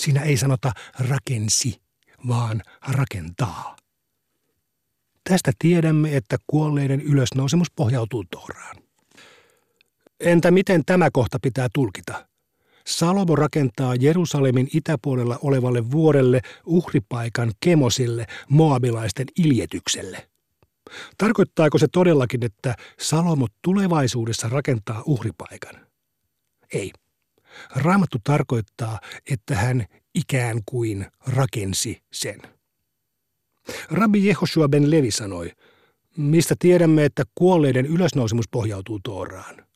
Siinä 0.00 0.22
ei 0.22 0.36
sanota 0.36 0.72
rakensi, 0.98 1.80
vaan 2.28 2.62
rakentaa. 2.88 3.77
Tästä 5.24 5.52
tiedämme, 5.58 6.16
että 6.16 6.36
kuolleiden 6.46 7.00
ylösnousemus 7.00 7.70
pohjautuu 7.76 8.24
Tooraan. 8.30 8.76
Entä 10.20 10.50
miten 10.50 10.84
tämä 10.84 11.10
kohta 11.12 11.38
pitää 11.42 11.68
tulkita? 11.74 12.28
Salomo 12.86 13.36
rakentaa 13.36 13.94
Jerusalemin 13.94 14.68
itäpuolella 14.74 15.38
olevalle 15.42 15.90
vuorelle 15.90 16.40
uhripaikan 16.66 17.52
Kemosille, 17.60 18.26
moabilaisten 18.48 19.26
iljetykselle. 19.38 20.28
Tarkoittaako 21.18 21.78
se 21.78 21.86
todellakin, 21.92 22.44
että 22.44 22.74
Salomo 23.00 23.46
tulevaisuudessa 23.62 24.48
rakentaa 24.48 25.02
uhripaikan? 25.06 25.86
Ei. 26.72 26.92
Raamattu 27.76 28.18
tarkoittaa, 28.24 29.00
että 29.30 29.54
hän 29.54 29.86
ikään 30.14 30.60
kuin 30.66 31.06
rakensi 31.26 32.02
sen. 32.12 32.57
Rabbi 33.90 34.26
Jehoshua 34.26 34.68
ben 34.68 34.90
Levi 34.90 35.10
sanoi, 35.10 35.52
mistä 36.16 36.54
tiedämme, 36.58 37.04
että 37.04 37.24
kuolleiden 37.34 37.86
ylösnousemus 37.86 38.48
pohjautuu 38.48 39.00
Tooraan. 39.04 39.66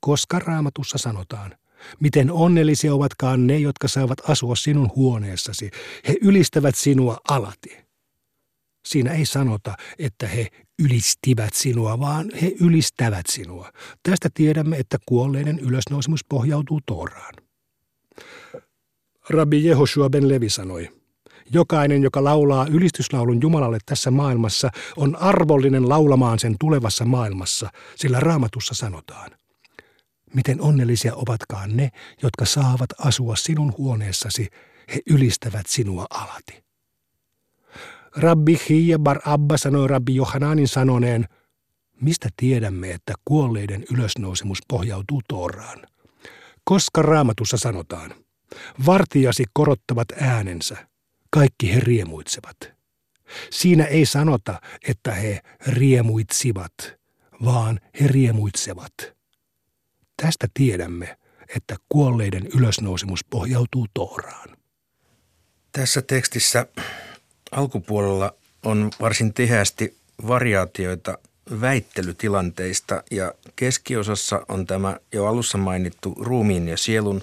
Koska 0.00 0.38
raamatussa 0.38 0.98
sanotaan, 0.98 1.56
miten 2.00 2.32
onnellisia 2.32 2.94
ovatkaan 2.94 3.46
ne, 3.46 3.58
jotka 3.58 3.88
saavat 3.88 4.30
asua 4.30 4.56
sinun 4.56 4.90
huoneessasi, 4.96 5.70
he 6.08 6.16
ylistävät 6.22 6.74
sinua 6.74 7.18
alati. 7.28 7.76
Siinä 8.86 9.12
ei 9.12 9.26
sanota, 9.26 9.74
että 9.98 10.26
he 10.28 10.46
ylistivät 10.78 11.54
sinua, 11.54 12.00
vaan 12.00 12.30
he 12.42 12.52
ylistävät 12.60 13.26
sinua. 13.26 13.72
Tästä 14.02 14.28
tiedämme, 14.34 14.76
että 14.76 14.98
kuolleiden 15.06 15.58
ylösnousemus 15.58 16.20
pohjautuu 16.28 16.80
Tooraan. 16.86 17.34
Rabbi 19.30 19.64
Jehoshua 19.64 20.10
ben 20.10 20.28
Levi 20.28 20.48
sanoi, 20.48 21.01
Jokainen, 21.50 22.02
joka 22.02 22.24
laulaa 22.24 22.66
ylistyslaulun 22.70 23.40
Jumalalle 23.42 23.78
tässä 23.86 24.10
maailmassa, 24.10 24.70
on 24.96 25.16
arvollinen 25.16 25.88
laulamaan 25.88 26.38
sen 26.38 26.56
tulevassa 26.60 27.04
maailmassa, 27.04 27.70
sillä 27.96 28.20
raamatussa 28.20 28.74
sanotaan. 28.74 29.30
Miten 30.34 30.60
onnellisia 30.60 31.14
ovatkaan 31.14 31.76
ne, 31.76 31.90
jotka 32.22 32.44
saavat 32.44 32.90
asua 32.98 33.36
sinun 33.36 33.74
huoneessasi, 33.78 34.48
he 34.94 35.00
ylistävät 35.10 35.66
sinua 35.66 36.06
alati. 36.10 36.62
Rabbi 38.16 38.58
Hiya 38.68 38.98
bar 38.98 39.20
Abba 39.24 39.56
sanoi 39.56 39.88
Rabbi 39.88 40.14
Johananin 40.14 40.68
sanoneen, 40.68 41.28
mistä 42.00 42.28
tiedämme, 42.36 42.90
että 42.90 43.14
kuolleiden 43.24 43.84
ylösnousemus 43.92 44.58
pohjautuu 44.68 45.20
Tooraan? 45.28 45.86
Koska 46.64 47.02
raamatussa 47.02 47.56
sanotaan, 47.56 48.14
vartijasi 48.86 49.44
korottavat 49.52 50.08
äänensä, 50.20 50.86
kaikki 51.32 51.74
he 51.74 51.80
riemuitsevat. 51.80 52.56
Siinä 53.50 53.84
ei 53.84 54.06
sanota, 54.06 54.60
että 54.88 55.12
he 55.14 55.40
riemuitsivat, 55.66 56.74
vaan 57.44 57.80
he 58.00 58.08
riemuitsevat. 58.08 58.92
Tästä 60.22 60.46
tiedämme, 60.54 61.18
että 61.56 61.76
kuolleiden 61.88 62.46
ylösnousemus 62.46 63.24
pohjautuu 63.24 63.86
Tooraan. 63.94 64.56
Tässä 65.72 66.02
tekstissä 66.02 66.66
alkupuolella 67.50 68.34
on 68.64 68.90
varsin 69.00 69.34
tiheästi 69.34 69.96
variaatioita 70.26 71.18
väittelytilanteista 71.60 73.02
ja 73.10 73.34
keskiosassa 73.56 74.46
on 74.48 74.66
tämä 74.66 74.96
jo 75.12 75.26
alussa 75.26 75.58
mainittu 75.58 76.14
ruumiin 76.18 76.68
ja 76.68 76.76
sielun 76.76 77.22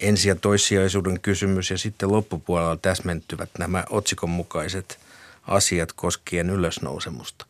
ensi- 0.00 0.28
ja 0.28 0.34
toissijaisuuden 0.34 1.20
kysymys 1.20 1.70
ja 1.70 1.78
sitten 1.78 2.12
loppupuolella 2.12 2.76
täsmentyvät 2.76 3.50
nämä 3.58 3.84
otsikon 3.90 4.30
mukaiset 4.30 4.98
asiat 5.46 5.92
koskien 5.92 6.50
ylösnousemusta. 6.50 7.46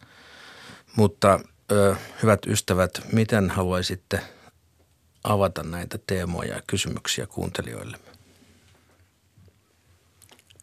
Mutta 0.97 1.41
ö, 1.73 1.97
hyvät 2.23 2.47
ystävät, 2.47 3.01
miten 3.13 3.51
haluaisitte 3.51 4.21
avata 5.25 5.63
näitä 5.63 5.99
teemoja 6.07 6.55
ja 6.55 6.63
kysymyksiä 6.67 7.27
kuuntelijoille? 7.27 7.99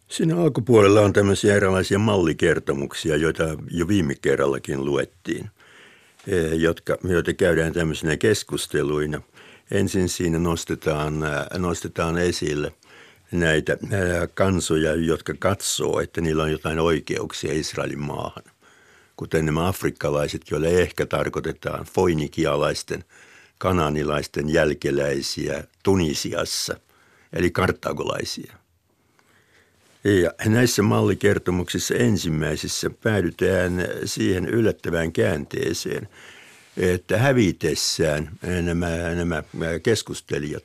Siinä 0.08 0.36
alkupuolella 0.36 1.00
on 1.00 1.12
tämmöisiä 1.12 1.54
erilaisia 1.54 1.98
mallikertomuksia, 1.98 3.16
joita 3.16 3.44
jo 3.70 3.88
viime 3.88 4.14
kerrallakin 4.14 4.84
luettiin, 4.84 5.50
e, 6.26 6.36
jotka, 6.54 6.96
joita 7.04 7.32
käydään 7.32 7.72
tämmöisenä 7.72 8.16
keskusteluina. 8.16 9.20
Ensin 9.70 10.08
siinä 10.08 10.38
nostetaan, 10.38 11.14
nostetaan 11.58 12.18
esille 12.18 12.72
näitä 13.32 13.76
kansoja, 14.34 14.94
jotka 14.94 15.34
katsoo, 15.38 16.00
että 16.00 16.20
niillä 16.20 16.42
on 16.42 16.52
jotain 16.52 16.78
oikeuksia 16.78 17.52
Israelin 17.52 18.00
maahan. 18.00 18.44
Kuten 19.16 19.46
nämä 19.46 19.68
afrikkalaiset, 19.68 20.50
joille 20.50 20.68
ehkä 20.68 21.06
tarkoitetaan 21.06 21.84
foinikialaisten, 21.84 23.04
kananilaisten 23.58 24.48
jälkeläisiä 24.48 25.64
Tunisiassa, 25.82 26.80
eli 27.32 27.50
karttagolaisia– 27.50 28.56
ja 30.06 30.30
näissä 30.46 30.82
mallikertomuksissa 30.82 31.94
ensimmäisissä 31.94 32.90
päädytään 32.90 33.88
siihen 34.04 34.46
yllättävään 34.46 35.12
käänteeseen, 35.12 36.08
että 36.76 37.18
hävitessään 37.18 38.30
nämä, 38.62 38.88
nämä 39.14 39.42
keskustelijat 39.82 40.64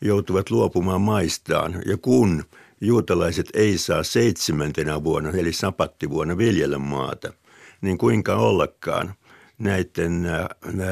joutuvat 0.00 0.50
luopumaan 0.50 1.00
maistaan. 1.00 1.82
Ja 1.86 1.96
kun 1.96 2.44
juutalaiset 2.80 3.48
ei 3.54 3.78
saa 3.78 4.02
seitsemäntenä 4.02 5.04
vuonna, 5.04 5.30
eli 5.30 5.52
sapattivuonna 5.52 6.38
viljellä 6.38 6.78
maata, 6.78 7.32
niin 7.80 7.98
kuinka 7.98 8.36
ollakaan 8.36 9.14
näiden, 9.58 10.26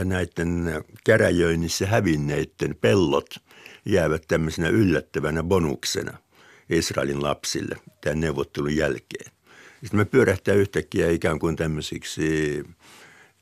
näiden 0.05 0.85
käräjöinnissä 1.05 1.87
hävinneiden 1.87 2.77
pellot 2.81 3.35
jäävät 3.85 4.25
tämmöisenä 4.29 4.69
yllättävänä 4.69 5.43
bonuksena– 5.43 6.19
Israelin 6.71 7.23
lapsille 7.23 7.77
tämän 8.01 8.21
neuvottelun 8.21 8.77
jälkeen. 8.77 9.33
Sitten 9.81 10.01
me 10.01 10.05
pyörähtää 10.05 10.55
yhtäkkiä 10.55 11.11
ikään 11.11 11.39
kuin 11.39 11.57
tämmöisiksi, 11.57 12.65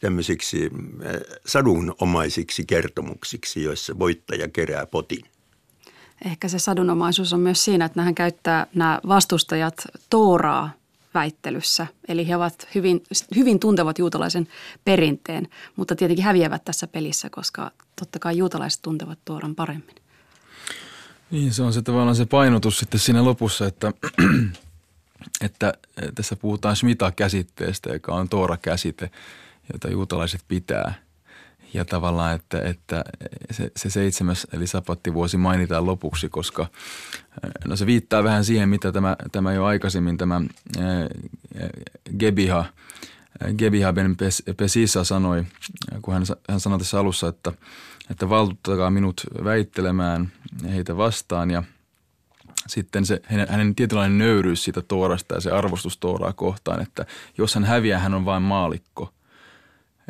tämmöisiksi 0.06 0.70
äh, 1.06 1.38
sadunomaisiksi 1.46 2.64
kertomuksiksi, 2.66 3.62
joissa 3.62 3.98
voittaja 3.98 4.48
kerää 4.48 4.86
potin. 4.86 5.24
Ehkä 6.24 6.48
se 6.48 6.58
sadunomaisuus 6.58 7.32
on 7.32 7.40
myös 7.40 7.64
siinä, 7.64 7.84
että 7.84 8.00
nähän 8.00 8.14
käyttää 8.14 8.66
nämä 8.74 9.00
vastustajat 9.08 9.74
Tooraa 10.10 10.70
väittelyssä. 11.14 11.86
Eli 12.08 12.28
he 12.28 12.36
ovat 12.36 12.68
hyvin, 12.74 13.02
hyvin 13.36 13.60
tuntevat 13.60 13.98
juutalaisen 13.98 14.48
perinteen, 14.84 15.48
mutta 15.76 15.96
tietenkin 15.96 16.24
häviävät 16.24 16.64
tässä 16.64 16.86
pelissä, 16.86 17.30
koska 17.30 17.70
totta 18.00 18.18
kai 18.18 18.36
juutalaiset 18.36 18.82
tuntevat 18.82 19.18
Tooran 19.24 19.54
paremmin. 19.54 19.94
Niin, 21.30 21.52
se 21.52 21.62
on 21.62 21.72
se 21.72 21.82
tavallaan 21.82 22.16
se 22.16 22.26
painotus 22.26 22.78
sitten 22.78 23.00
siinä 23.00 23.24
lopussa, 23.24 23.66
että, 23.66 23.92
että 25.46 25.74
tässä 26.14 26.36
puhutaan 26.36 26.76
Shmita-käsitteestä, 26.76 27.92
joka 27.92 28.14
on 28.14 28.28
Toora-käsite, 28.28 29.10
jota 29.72 29.90
juutalaiset 29.90 30.40
pitää. 30.48 30.94
Ja 31.74 31.84
tavallaan, 31.84 32.34
että, 32.34 32.60
että 32.60 33.04
se, 33.50 33.70
se 33.76 33.90
seitsemäs 33.90 34.46
eli 34.52 34.66
sapattivuosi 34.66 35.36
mainitaan 35.36 35.86
lopuksi, 35.86 36.28
koska 36.28 36.66
no 37.64 37.76
se 37.76 37.86
viittaa 37.86 38.24
vähän 38.24 38.44
siihen, 38.44 38.68
mitä 38.68 38.92
tämä, 38.92 39.16
tämä 39.32 39.52
jo 39.52 39.64
aikaisemmin 39.64 40.16
tämä 40.16 40.40
Gebiha, 42.18 42.64
Gebiha 43.58 43.92
ben 43.92 44.16
Pesisa 44.56 45.04
sanoi, 45.04 45.44
kun 46.02 46.14
hän, 46.14 46.22
hän 46.48 46.60
sanoi 46.60 46.78
tässä 46.78 47.00
alussa, 47.00 47.28
että– 47.28 47.52
että 48.10 48.28
valtuuttakaa 48.28 48.90
minut 48.90 49.20
väittelemään 49.44 50.32
heitä 50.68 50.96
vastaan 50.96 51.50
ja 51.50 51.62
sitten 52.66 53.06
se 53.06 53.20
hänen 53.28 53.74
tietynlainen 53.74 54.18
nöyryys 54.18 54.64
siitä 54.64 54.82
Toorasta 54.82 55.34
ja 55.34 55.40
se 55.40 55.50
arvostus 55.50 55.98
Tooraa 55.98 56.32
kohtaan, 56.32 56.82
että 56.82 57.06
jos 57.38 57.54
hän 57.54 57.64
häviää, 57.64 57.98
hän 57.98 58.14
on 58.14 58.24
vain 58.24 58.42
maalikko, 58.42 59.12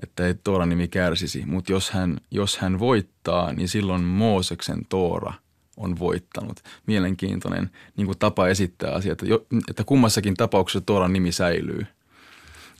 että 0.02 0.26
ei 0.26 0.34
Tooran 0.34 0.68
nimi 0.68 0.88
kärsisi. 0.88 1.42
Mutta 1.46 1.72
jos 1.72 1.90
hän, 1.90 2.20
jos 2.30 2.58
hän 2.58 2.78
voittaa, 2.78 3.52
niin 3.52 3.68
silloin 3.68 4.02
Mooseksen 4.02 4.80
Toora 4.88 5.32
on 5.76 5.98
voittanut. 5.98 6.60
Mielenkiintoinen 6.86 7.70
niin 7.96 8.06
kuin 8.06 8.18
tapa 8.18 8.48
esittää 8.48 8.92
asiat, 8.92 9.18
että 9.70 9.84
kummassakin 9.84 10.34
tapauksessa 10.34 10.86
Tooran 10.86 11.12
nimi 11.12 11.32
säilyy– 11.32 11.86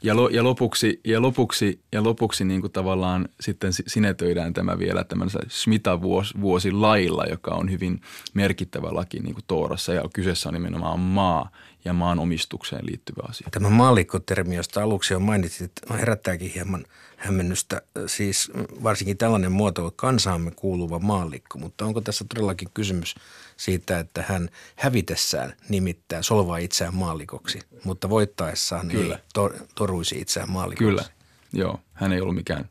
ja, 0.03 0.17
lo, 0.17 0.29
ja 0.29 0.45
lopuksi, 0.45 1.01
ja 1.05 1.23
lopuksi, 1.23 1.81
ja 1.93 2.03
lopuksi 2.03 2.45
niin 2.45 2.61
kuin 2.61 2.73
tavallaan 2.73 3.29
sitten 3.41 3.73
sinetöidään 3.73 4.53
tämä 4.53 4.79
vielä 4.79 5.05
tämän 5.05 5.29
Smita-vuosi 5.49 6.73
lailla, 6.73 7.25
joka 7.25 7.55
on 7.55 7.71
hyvin 7.71 8.01
merkittävä 8.35 8.89
laki 8.95 9.21
niin 9.21 9.35
kuin 9.35 9.45
Toorassa 9.47 9.95
ja 9.95 10.03
kyseessä 10.13 10.49
on 10.49 10.55
nimenomaan 10.55 11.01
maa 11.01 11.51
ja 11.87 11.93
maan 11.93 12.19
omistukseen 12.19 12.87
liittyvä 12.87 13.23
asia. 13.29 13.49
Tämä 13.51 13.71
maallikkotermi, 13.71 14.57
josta 14.57 14.83
aluksi 14.83 15.15
on 15.15 15.23
mainitsit, 15.23 15.73
herättääkin 15.91 16.51
hieman 16.51 16.85
hämmennystä. 17.17 17.83
Siis 18.07 18.51
varsinkin 18.83 19.19
tällainen 19.19 19.53
muoto 19.53 19.93
kansaamme 19.97 20.51
kuuluva 20.51 20.99
maallikko, 20.99 21.59
mutta 21.59 21.85
onko 21.85 22.01
tässä 22.01 22.25
todellakin 22.29 22.69
kysymys– 22.75 23.15
siitä, 23.57 23.99
että 23.99 24.25
hän 24.29 24.49
hävitessään 24.77 25.53
nimittää, 25.69 26.23
solvaa 26.23 26.59
itseään 26.59 26.95
maallikoksi, 26.95 27.59
mutta 27.85 28.11
voittaessaan 28.11 28.89
Kyllä. 28.89 29.15
ei 29.15 29.21
tor- 29.35 29.67
toruisi 29.75 30.21
itseään 30.21 30.51
maallikoksi. 30.51 30.85
Kyllä, 30.85 31.05
joo. 31.53 31.81
Hän 31.93 32.13
ei 32.13 32.21
ollut 32.21 32.35
mikään 32.35 32.69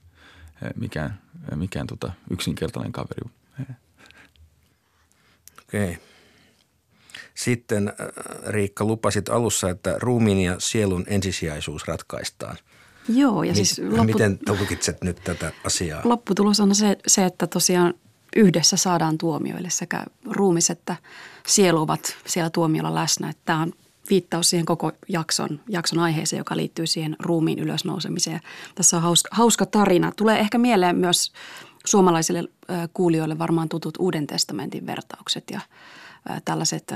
mikään, 0.75 1.21
mikään 1.55 1.87
tota 1.87 2.11
yksinkertainen 2.29 2.91
kaveri. 2.91 3.31
Okei. 5.67 5.91
Okay. 5.91 5.95
Sitten 7.35 7.93
Riikka 8.47 8.85
lupasit 8.85 9.29
alussa, 9.29 9.69
että 9.69 9.95
ruumiin 9.99 10.39
ja 10.39 10.55
sielun 10.59 11.03
ensisijaisuus 11.07 11.87
ratkaistaan. 11.87 12.57
Joo. 13.09 13.43
Ja 13.43 13.55
siis 13.55 13.79
loppu... 13.79 14.03
Miten 14.03 14.39
tulkitset 14.45 15.03
nyt 15.03 15.21
tätä 15.23 15.51
asiaa? 15.63 16.01
Lopputulos 16.03 16.59
on 16.59 16.75
se, 16.75 16.97
se, 17.07 17.25
että 17.25 17.47
tosiaan 17.47 17.93
yhdessä 18.35 18.77
saadaan 18.77 19.17
tuomioille 19.17 19.69
sekä 19.69 20.03
ruumis 20.31 20.69
että 20.69 20.95
sielu 21.47 21.81
ovat 21.81 22.17
siellä 22.25 22.49
tuomiolla 22.49 22.95
läsnä. 22.95 23.29
Että 23.29 23.41
tämä 23.45 23.61
on 23.61 23.73
viittaus 24.09 24.49
siihen 24.49 24.65
koko 24.65 24.91
jakson, 25.09 25.59
jakson 25.69 25.99
aiheeseen, 25.99 26.37
joka 26.37 26.57
liittyy 26.57 26.87
siihen 26.87 27.15
ruumiin 27.19 27.59
ylösnousemiseen. 27.59 28.39
Tässä 28.75 28.97
on 28.97 29.03
hauska, 29.03 29.29
hauska 29.31 29.65
tarina. 29.65 30.11
Tulee 30.15 30.39
ehkä 30.39 30.57
mieleen 30.57 30.95
myös 30.95 31.31
suomalaisille 31.85 32.43
kuulijoille 32.93 33.39
varmaan 33.39 33.69
tutut 33.69 33.97
Uuden 33.99 34.27
testamentin 34.27 34.85
vertaukset 34.85 35.43
ja 35.51 35.61
tällaiset 36.45 36.91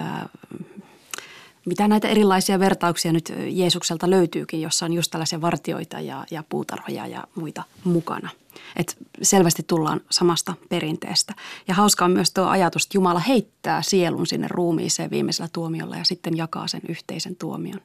mitä 1.65 1.87
näitä 1.87 2.07
erilaisia 2.07 2.59
vertauksia 2.59 3.11
nyt 3.11 3.33
Jeesukselta 3.47 4.09
löytyykin, 4.09 4.61
jossa 4.61 4.85
on 4.85 4.93
just 4.93 5.11
tällaisia 5.11 5.41
vartioita 5.41 5.99
ja, 5.99 6.25
ja 6.31 6.43
puutarhoja 6.49 7.07
ja 7.07 7.23
muita 7.35 7.63
mukana. 7.83 8.29
Et 8.75 8.97
selvästi 9.21 9.63
tullaan 9.63 10.01
samasta 10.09 10.53
perinteestä. 10.69 11.33
Ja 11.67 11.73
hauska 11.73 12.05
on 12.05 12.11
myös 12.11 12.31
tuo 12.31 12.45
ajatus, 12.45 12.83
että 12.83 12.97
Jumala 12.97 13.19
heittää 13.19 13.81
sielun 13.81 14.27
sinne 14.27 14.47
ruumiiseen 14.49 15.09
viimeisellä 15.09 15.49
tuomiolla 15.53 15.97
ja 15.97 16.03
sitten 16.03 16.37
jakaa 16.37 16.67
sen 16.67 16.81
yhteisen 16.89 17.35
tuomion. 17.35 17.81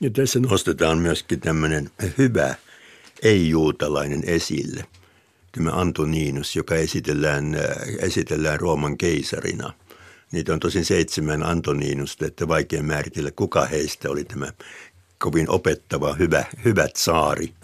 Ja 0.00 0.10
tässä 0.10 0.40
nostetaan 0.40 0.98
myöskin 0.98 1.40
tämmöinen 1.40 1.90
hyvä 2.18 2.54
ei-juutalainen 3.22 4.22
esille. 4.26 4.84
Tämä 5.56 5.70
Antoninus, 5.70 6.56
joka 6.56 6.74
esitellään, 6.74 7.56
esitellään 8.00 8.60
Rooman 8.60 8.98
keisarina– 8.98 9.72
Niitä 10.32 10.52
on 10.52 10.60
tosin 10.60 10.84
seitsemän 10.84 11.42
Antoniinusta, 11.42 12.26
että 12.26 12.48
vaikea 12.48 12.82
määritellä, 12.82 13.30
kuka 13.30 13.64
heistä 13.64 14.10
oli 14.10 14.24
tämä 14.24 14.52
kovin 15.18 15.50
opettava, 15.50 16.14
hyvä, 16.14 16.44
hyvä 16.64 16.88
saari. 16.96 17.54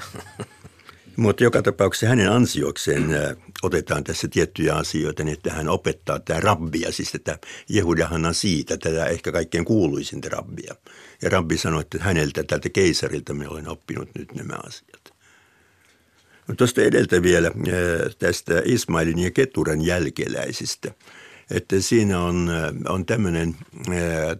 Mutta 1.16 1.44
joka 1.44 1.62
tapauksessa 1.62 2.06
hänen 2.06 2.32
ansiokseen 2.32 3.04
otetaan 3.62 4.04
tässä 4.04 4.28
tiettyjä 4.28 4.74
asioita, 4.74 5.24
niin 5.24 5.32
että 5.32 5.52
hän 5.52 5.68
opettaa 5.68 6.20
tämä 6.20 6.40
rabbia, 6.40 6.92
siis 6.92 7.12
tätä 7.12 7.38
Jehudahanan 7.68 8.34
siitä, 8.34 8.76
tätä 8.76 9.06
ehkä 9.06 9.32
kaikkein 9.32 9.64
kuuluisinta 9.64 10.28
rabbia. 10.28 10.74
Ja 11.22 11.30
rabbi 11.30 11.58
sanoi, 11.58 11.80
että 11.80 11.98
häneltä, 12.00 12.44
tältä 12.44 12.68
keisarilta 12.68 13.34
me 13.34 13.48
olen 13.48 13.68
oppinut 13.68 14.08
nyt 14.18 14.34
nämä 14.34 14.54
asiat. 14.66 15.01
Tuosta 16.56 16.82
edeltä 16.82 17.22
vielä 17.22 17.50
tästä 18.18 18.62
Ismailin 18.64 19.18
ja 19.18 19.30
Keturan 19.30 19.82
jälkeläisistä– 19.82 20.94
että 21.52 21.80
siinä 21.80 22.20
on, 22.20 22.50
on 22.88 23.06
tämmöinen, 23.06 23.56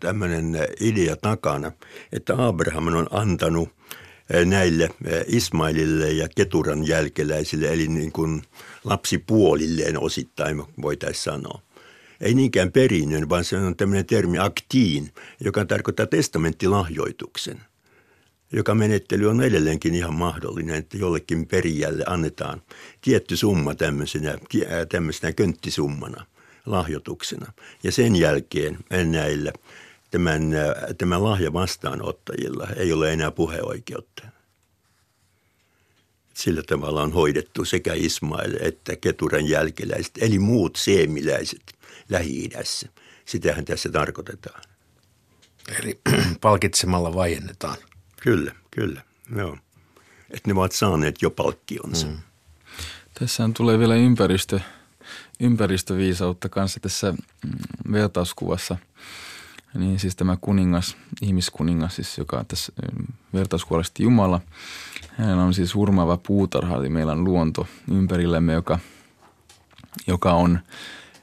tämmöinen 0.00 0.58
idea 0.80 1.16
takana, 1.16 1.72
että 2.12 2.34
Abraham 2.46 2.86
on 2.86 3.06
antanut 3.10 3.68
näille 4.44 4.90
Ismailille 5.26 6.12
ja 6.12 6.28
Keturan 6.36 6.86
jälkeläisille, 6.86 7.72
eli 7.72 7.88
niin 7.88 8.12
kuin 8.12 8.42
lapsipuolilleen 8.84 9.98
osittain 9.98 10.62
voitaisiin 10.82 11.24
sanoa. 11.24 11.62
Ei 12.20 12.34
niinkään 12.34 12.72
perinnön, 12.72 13.28
vaan 13.28 13.44
se 13.44 13.56
on 13.56 13.76
tämmöinen 13.76 14.06
termi 14.06 14.38
aktiin, 14.38 15.10
joka 15.40 15.64
tarkoittaa 15.64 16.06
testamenttilahjoituksen– 16.06 17.60
joka 18.52 18.74
menettely 18.74 19.26
on 19.26 19.42
edelleenkin 19.42 19.94
ihan 19.94 20.14
mahdollinen, 20.14 20.76
että 20.76 20.96
jollekin 20.96 21.46
perijälle 21.46 22.04
annetaan 22.06 22.62
tietty 23.00 23.36
summa 23.36 23.74
tämmöisenä, 23.74 24.38
tämmöisenä 24.88 25.32
könttisummana 25.32 26.26
lahjoituksena. 26.66 27.52
Ja 27.82 27.92
sen 27.92 28.16
jälkeen 28.16 28.78
näillä 29.04 29.52
tämän, 30.10 30.52
tämän 30.98 31.24
lahja 31.24 31.52
vastaanottajilla 31.52 32.68
ei 32.76 32.92
ole 32.92 33.12
enää 33.12 33.30
puheoikeutta. 33.30 34.22
Sillä 36.34 36.62
tavalla 36.62 37.02
on 37.02 37.12
hoidettu 37.12 37.64
sekä 37.64 37.94
Ismail 37.94 38.56
että 38.60 38.96
Keturan 38.96 39.48
jälkeläiset, 39.48 40.12
eli 40.20 40.38
muut 40.38 40.76
seemiläiset 40.76 41.62
Lähi-idässä. 42.08 42.88
Sitähän 43.24 43.64
tässä 43.64 43.88
tarkoitetaan. 43.88 44.62
Eli 45.82 46.00
palkitsemalla 46.40 47.14
vaiennetaan. 47.14 47.76
Kyllä, 48.22 48.52
kyllä. 48.70 49.02
Joo. 49.36 49.56
Että 50.30 50.50
ne 50.50 50.52
ovat 50.52 50.72
saaneet 50.72 51.22
jo 51.22 51.30
palkkionsa. 51.30 52.06
Mm. 52.06 52.16
Tässä 53.18 53.50
tulee 53.56 53.78
vielä 53.78 53.94
ympäristö 53.94 54.60
ympäristöviisautta 55.40 56.48
kanssa 56.48 56.80
tässä 56.80 57.12
mm, 57.12 57.92
vertauskuvassa. 57.92 58.76
Niin 59.74 59.98
siis 59.98 60.16
tämä 60.16 60.36
kuningas, 60.40 60.96
ihmiskuningas, 61.22 61.96
siis 61.96 62.18
joka 62.18 62.44
tässä 62.48 62.72
mm, 62.98 63.06
vertauskuvassa 63.34 63.92
Jumala. 63.98 64.40
Hänellä 65.18 65.42
on 65.42 65.54
siis 65.54 65.74
hurmaava 65.74 66.16
puutarha, 66.16 66.76
eli 66.76 66.88
meillä 66.88 67.12
on 67.12 67.24
luonto 67.24 67.66
ympärillämme, 67.90 68.52
joka, 68.52 68.78
joka 70.06 70.32
on 70.32 70.60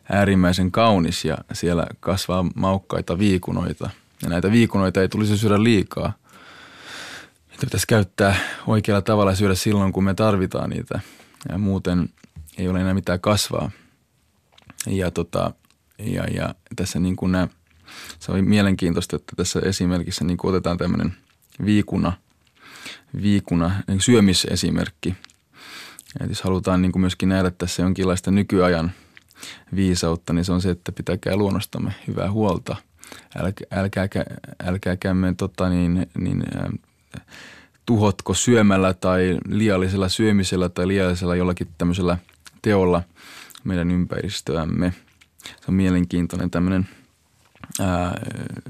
äärimmäisen 0.10 0.72
kaunis 0.72 1.26
ja 1.26 1.38
siellä 1.54 1.88
kasvaa 2.00 2.46
maukkaita 2.56 3.20
viikunoita. 3.20 3.90
Ja 4.24 4.30
näitä 4.30 4.52
viikunoita 4.52 5.02
ei 5.02 5.10
tulisi 5.10 5.38
syödä 5.38 5.64
liikaa. 5.64 6.14
Niitä 7.60 7.68
pitäisi 7.68 7.88
käyttää 7.88 8.36
oikealla 8.68 9.02
tavalla 9.02 9.36
syödä 9.36 9.56
silloin, 9.56 9.94
kun 9.94 10.04
me 10.04 10.14
tarvitaan 10.14 10.70
niitä. 10.70 11.00
Ja 11.50 11.58
muuten 11.58 12.10
ei 12.58 12.68
ole 12.68 12.82
enää 12.82 12.94
mitään 12.94 13.20
kasvaa. 13.20 13.72
Ja, 14.88 15.12
tota, 15.12 15.52
ja, 15.98 16.24
ja 16.24 16.56
tässä 16.76 17.00
niin 17.00 17.16
kuin 17.16 17.32
nämä, 17.32 17.48
se 18.20 18.32
oli 18.32 18.42
mielenkiintoista, 18.42 19.16
että 19.16 19.34
tässä 19.36 19.60
esimerkissä 19.60 20.26
niin 20.26 20.38
kuin 20.38 20.50
otetaan 20.50 20.78
tämmöinen 20.78 21.14
viikuna, 21.66 22.14
viikuna 23.22 23.72
niin 23.88 24.02
syömisesimerkki. 24.02 25.16
Ja 26.20 26.26
jos 26.26 26.42
halutaan 26.42 26.82
niin 26.82 26.92
kuin 26.92 27.02
myöskin 27.02 27.30
nähdä 27.30 27.52
tässä 27.52 27.82
jonkinlaista 27.82 28.32
nykyajan 28.32 28.92
viisautta, 29.76 30.34
niin 30.34 30.46
se 30.46 30.52
on 30.52 30.62
se, 30.62 30.70
että 30.70 30.92
pitäkää 30.92 31.36
luonnostamme 31.36 31.94
hyvää 32.08 32.32
huolta. 32.32 32.76
Älkää, 33.36 33.68
älkääkä, 33.72 34.26
älkääkämme 34.64 35.34
tota 35.38 35.70
niin, 35.70 36.08
niin, 36.18 36.44
äh, 36.56 36.89
tuhotko 37.86 38.34
syömällä 38.34 38.94
tai 38.94 39.38
liiallisella 39.48 40.10
syömisellä 40.10 40.70
tai 40.70 40.88
liiallisella 40.88 41.36
jollakin 41.36 41.68
tämmöisellä 41.78 42.18
teolla– 42.62 43.04
meidän 43.64 43.92
ympäristöämme. 43.92 44.94
Se 45.46 45.66
on 45.68 45.74
mielenkiintoinen 45.74 46.52
tämmöinen 46.52 46.90
ää, 47.80 48.22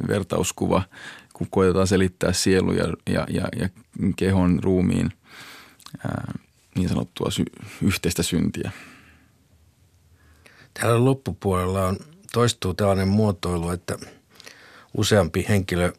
vertauskuva, 0.07 0.83
kun 1.33 1.47
koetetaan 1.49 1.87
selittää 1.87 2.33
sielu 2.33 2.71
ja, 2.71 2.83
ja, 3.09 3.25
ja, 3.29 3.47
ja 3.59 3.69
kehon 4.15 4.59
ruumiin 4.63 5.11
ää, 6.05 6.33
niin 6.75 6.89
sanottua 6.89 7.31
sy- 7.31 7.45
yhteistä 7.81 8.23
syntiä. 8.23 8.71
Täällä 10.73 11.05
loppupuolella 11.05 11.87
on, 11.87 11.97
toistuu 12.33 12.73
tällainen 12.73 13.07
muotoilu, 13.07 13.71
että 13.71 13.97
useampi 14.97 15.45
henkilö 15.49 15.93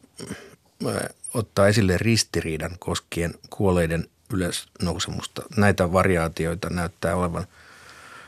ottaa 1.33 1.67
esille 1.67 1.97
ristiriidan 1.97 2.75
koskien 2.79 3.33
kuoleiden 3.49 4.07
ylösnousemusta. 4.33 5.41
Näitä 5.57 5.93
variaatioita 5.93 6.69
näyttää 6.69 7.15
olevan– 7.15 7.45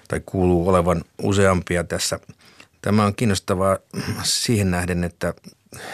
tai 0.08 0.22
kuuluu 0.26 0.70
olevan 0.70 1.04
useampia 1.22 1.84
tässä. 1.84 2.20
Tämä 2.82 3.06
on 3.06 3.16
kiinnostavaa 3.16 3.78
siihen 4.24 4.72
nähden, 4.72 5.04
että 5.04 5.34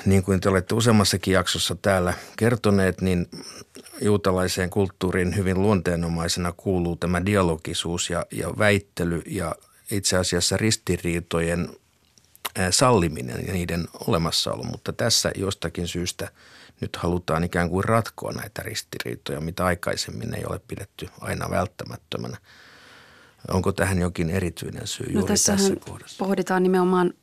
niin 0.05 0.23
kuin 0.23 0.41
te 0.41 0.49
olette 0.49 0.75
useammassakin 0.75 1.33
jaksossa 1.33 1.75
täällä 1.81 2.13
kertoneet, 2.37 3.01
niin 3.01 3.27
juutalaiseen 4.01 4.69
kulttuuriin 4.69 5.35
hyvin 5.35 5.61
luonteenomaisena 5.61 6.51
kuuluu 6.57 6.95
tämä 6.95 7.25
dialogisuus 7.25 8.09
ja, 8.09 8.25
ja 8.31 8.47
väittely 8.57 9.21
ja 9.25 9.55
itse 9.91 10.17
asiassa 10.17 10.57
ristiriitojen 10.57 11.69
salliminen 12.71 13.47
ja 13.47 13.53
niiden 13.53 13.87
olemassaolo. 14.07 14.63
Mutta 14.63 14.93
tässä 14.93 15.31
jostakin 15.35 15.87
syystä 15.87 16.31
nyt 16.81 16.95
halutaan 16.95 17.43
ikään 17.43 17.69
kuin 17.69 17.83
ratkoa 17.83 18.31
näitä 18.31 18.63
ristiriitoja, 18.63 19.41
mitä 19.41 19.65
aikaisemmin 19.65 20.33
ei 20.33 20.45
ole 20.45 20.61
pidetty 20.67 21.09
aina 21.21 21.49
välttämättömänä. 21.49 22.37
Onko 23.47 23.71
tähän 23.71 23.97
jokin 23.97 24.29
erityinen 24.29 24.87
syy 24.87 25.05
no 25.05 25.19
juuri 25.19 25.27
tässä 25.27 25.75
kohdassa? 25.85 26.25
pohditaan 26.25 26.63
nimenomaan 26.63 27.13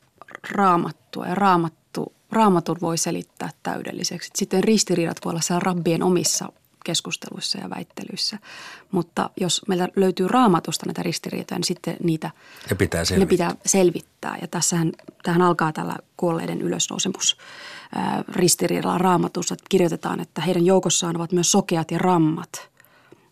raamattua 0.51 1.27
ja 1.27 1.35
raamattu, 1.35 2.13
raamatun 2.31 2.77
voi 2.81 2.97
selittää 2.97 3.49
täydelliseksi. 3.63 4.31
Sitten 4.35 4.63
ristiriidat 4.63 5.17
voi 5.25 5.29
olla 5.29 5.41
siellä 5.41 5.59
rabbien 5.59 6.03
omissa 6.03 6.49
keskusteluissa 6.87 7.57
ja 7.57 7.69
väittelyissä. 7.69 8.37
Mutta 8.91 9.29
jos 9.41 9.61
meillä 9.67 9.87
löytyy 9.95 10.27
raamatusta 10.27 10.85
näitä 10.85 11.03
ristiriitoja, 11.03 11.57
niin 11.57 11.65
sitten 11.65 11.97
niitä 12.03 12.31
ne 12.69 12.75
pitää 12.75 13.05
selvittää. 13.05 13.47
Ne 13.47 13.53
pitää 13.53 13.63
selvittää. 13.65 14.37
Ja 14.41 14.47
tässähän, 14.47 14.91
tähän 15.23 15.41
alkaa 15.41 15.73
tällä 15.73 15.95
kuolleiden 16.17 16.61
ylösnousemus 16.61 17.37
ristiriidalla 18.35 18.97
raamatussa. 18.97 19.53
Että 19.53 19.65
kirjoitetaan, 19.69 20.19
että 20.19 20.41
heidän 20.41 20.65
joukossaan 20.65 21.15
ovat 21.15 21.31
myös 21.31 21.51
sokeat 21.51 21.91
ja 21.91 21.97
rammat– 21.97 22.49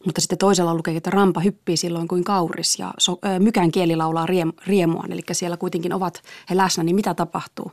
Mutta 0.05 0.21
sitten 0.21 0.37
toisella 0.37 0.75
lukee, 0.75 0.97
että 0.97 1.09
rampa 1.09 1.39
hyppii 1.39 1.77
silloin 1.77 2.07
kuin 2.07 2.23
kauris 2.23 2.79
ja 2.79 2.93
so, 2.97 3.11
ö, 3.11 3.39
mykän 3.39 3.71
kieli 3.71 3.95
laulaa 3.95 4.25
riem, 4.25 4.53
riemuaan. 4.67 5.11
Eli 5.11 5.21
siellä 5.31 5.57
kuitenkin 5.57 5.93
ovat 5.93 6.21
he 6.49 6.57
läsnä, 6.57 6.83
niin 6.83 6.95
mitä 6.95 7.13
tapahtuu? 7.13 7.71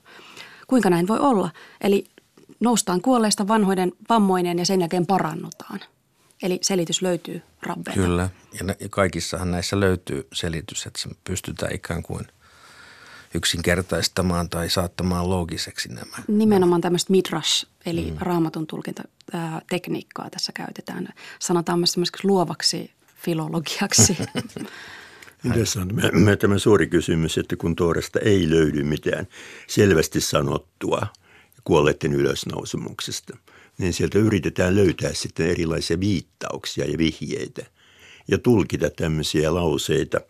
Kuinka 0.66 0.90
näin 0.90 1.08
voi 1.08 1.18
olla? 1.18 1.50
Eli 1.80 2.04
noustaan 2.62 3.02
kuolleista 3.02 3.48
vanhoiden 3.48 3.92
vammoinen 4.08 4.58
ja 4.58 4.66
sen 4.66 4.80
jälkeen 4.80 5.06
parannutaan. 5.06 5.80
Eli 6.42 6.58
selitys 6.62 7.02
löytyy 7.02 7.42
rabbeilta. 7.62 8.00
Kyllä, 8.00 8.30
ja 8.80 8.88
kaikissahan 8.90 9.50
näissä 9.50 9.80
löytyy 9.80 10.28
selitys, 10.32 10.86
että 10.86 11.00
se 11.00 11.08
pystytään 11.24 11.74
ikään 11.74 12.02
kuin 12.02 12.26
yksinkertaistamaan 13.34 14.48
tai 14.48 14.70
saattamaan 14.70 15.30
loogiseksi 15.30 15.88
nämä. 15.88 16.16
Nimenomaan 16.28 16.80
tämmöistä 16.80 17.12
midrash, 17.12 17.66
eli 17.86 18.10
mm. 18.10 18.16
raamatun 18.20 18.66
tulkintatekniikkaa 18.66 20.30
tässä 20.30 20.52
käytetään. 20.52 21.08
Sanotaan 21.38 21.78
myös 21.78 21.96
luovaksi 22.24 22.90
filologiaksi. 23.16 24.18
Tässä 25.58 25.80
on 25.80 25.88
tämä, 26.40 26.58
suuri 26.58 26.86
kysymys, 26.86 27.38
että 27.38 27.56
kun 27.56 27.76
Toorasta 27.76 28.18
ei 28.18 28.50
löydy 28.50 28.82
mitään 28.82 29.26
selvästi 29.66 30.20
sanottua 30.20 31.06
kuolleiden 31.64 32.12
ylösnousemuksesta– 32.12 33.36
niin 33.78 33.92
sieltä 33.92 34.18
yritetään 34.18 34.76
löytää 34.76 35.14
sitten 35.14 35.46
erilaisia 35.46 36.00
viittauksia 36.00 36.90
ja 36.90 36.98
vihjeitä 36.98 37.66
ja 38.28 38.38
tulkita 38.38 38.90
tämmöisiä 38.90 39.54
lauseita. 39.54 40.20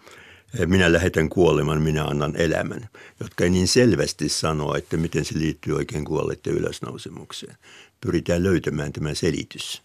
Minä 0.67 0.93
lähetän 0.93 1.29
kuoleman, 1.29 1.83
minä 1.83 2.05
annan 2.05 2.37
elämän, 2.37 2.89
jotka 3.21 3.45
ei 3.45 3.51
niin 3.51 3.69
selvästi 3.69 4.29
sanoa, 4.29 4.77
että 4.77 4.97
miten 4.97 5.25
se 5.25 5.39
liittyy 5.39 5.77
oikein 5.77 6.05
kuolleiden 6.05 6.53
ylösnousemukseen. 6.53 7.57
Pyritään 8.01 8.43
löytämään 8.43 8.93
tämä 8.93 9.15
selitys, 9.15 9.83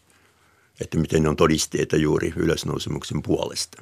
että 0.81 0.97
miten 0.97 1.27
on 1.27 1.35
todisteita 1.35 1.95
juuri 1.95 2.33
ylösnousemuksen 2.35 3.21
puolesta. 3.23 3.81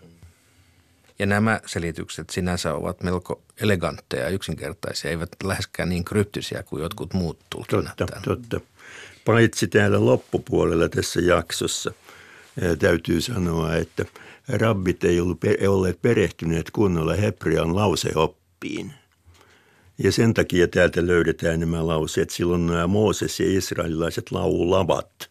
Ja 1.20 1.26
nämä 1.26 1.62
selitykset 1.66 2.30
sinänsä 2.30 2.74
ovat 2.74 3.04
melko 3.04 3.42
elegantteja 3.62 4.24
ja 4.24 4.30
yksinkertaisia, 4.30 5.12
eivät 5.12 5.30
läheskään 5.44 5.90
niin 5.90 6.06
kryptisiä 6.06 6.64
kuin 6.64 6.84
jotkut 6.84 7.14
muut 7.14 7.40
tulkinnat. 7.50 7.98
Totta, 7.98 8.22
totta 8.22 8.62
paitsi 9.26 9.68
täällä 9.68 10.06
loppupuolella 10.06 10.90
tässä 10.90 11.22
jaksossa 11.22 11.92
täytyy 12.80 13.22
sanoa, 13.22 13.76
että 13.76 14.06
rabbit 14.48 15.04
ei 15.04 15.20
ollut, 15.20 15.40
olleet 15.68 16.02
perehtyneet 16.02 16.72
kunnolla 16.72 17.14
hebrean 17.14 17.76
lauseoppiin. 17.76 18.94
Ja 19.98 20.12
sen 20.12 20.34
takia 20.34 20.68
täältä 20.68 21.08
löydetään 21.08 21.60
nämä 21.60 21.88
lauseet. 21.88 22.30
Silloin 22.30 22.68
nämä 22.68 22.88
Mooses 22.88 23.40
ja 23.40 23.58
israelilaiset 23.58 24.32
laulavat, 24.32 25.30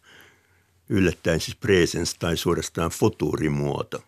yllättäen 0.89 1.39
siis 1.39 1.57
presens 1.57 2.15
tai 2.15 2.37
suorastaan 2.37 2.91
futuurimuoto. 2.91 4.03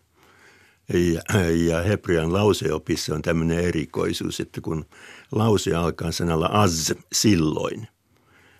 Ja, 0.92 1.50
ja 1.50 1.82
hebrean 1.82 2.32
lauseopissa 2.32 3.14
on 3.14 3.22
tämmöinen 3.22 3.58
erikoisuus, 3.58 4.40
että 4.40 4.60
kun 4.60 4.84
lause 5.32 5.74
alkaa 5.74 6.12
sanalla 6.12 6.46
az 6.46 6.94
silloin– 7.12 7.88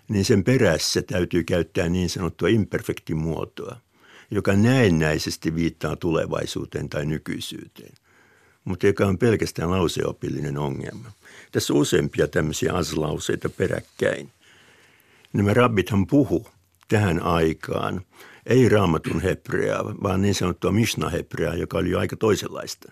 niin 0.09 0.25
sen 0.25 0.43
perässä 0.43 1.01
täytyy 1.01 1.43
käyttää 1.43 1.89
niin 1.89 2.09
sanottua 2.09 2.47
imperfektimuotoa, 2.47 3.77
joka 4.31 4.53
näennäisesti 4.53 5.55
viittaa 5.55 5.95
tulevaisuuteen 5.95 6.89
tai 6.89 7.05
nykyisyyteen, 7.05 7.93
mutta 8.65 8.87
joka 8.87 9.05
on 9.05 9.17
pelkästään 9.17 9.71
lauseopillinen 9.71 10.57
ongelma. 10.57 11.11
Tässä 11.51 11.73
on 11.73 11.79
useampia 11.79 12.27
tämmöisiä 12.27 12.73
aslauseita 12.73 13.49
peräkkäin. 13.49 14.31
Nämä 15.33 15.53
rabbithan 15.53 16.07
puhu 16.07 16.47
tähän 16.87 17.23
aikaan 17.23 18.01
ei 18.49 18.69
raamatun 18.69 19.21
hebreaa, 19.21 19.95
vaan 20.03 20.21
niin 20.21 20.35
sanottua 20.35 20.71
mishna-hebreaa, 20.71 21.55
joka 21.55 21.77
oli 21.77 21.89
jo 21.89 21.99
aika 21.99 22.15
toisenlaista, 22.15 22.91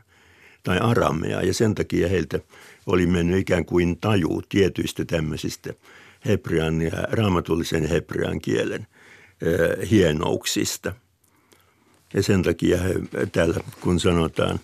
tai 0.63 0.77
aramea, 0.77 1.41
ja 1.41 1.53
sen 1.53 1.75
takia 1.75 2.07
heiltä 2.07 2.39
oli 2.85 3.07
mennyt 3.07 3.39
ikään 3.39 3.65
kuin 3.65 3.97
taju 3.97 4.41
tietyistä 4.49 5.05
tämmöisistä– 5.05 5.73
hebrean 6.25 6.81
ja 6.81 6.91
raamatullisen 7.11 7.89
hebrean 7.89 8.41
kielen 8.41 8.87
hienouksista. 9.91 10.93
Ja 12.13 12.23
sen 12.23 12.43
takia 12.43 12.77
he, 12.77 12.93
täällä 13.31 13.59
kun 13.81 13.99
sanotaan, 13.99 14.59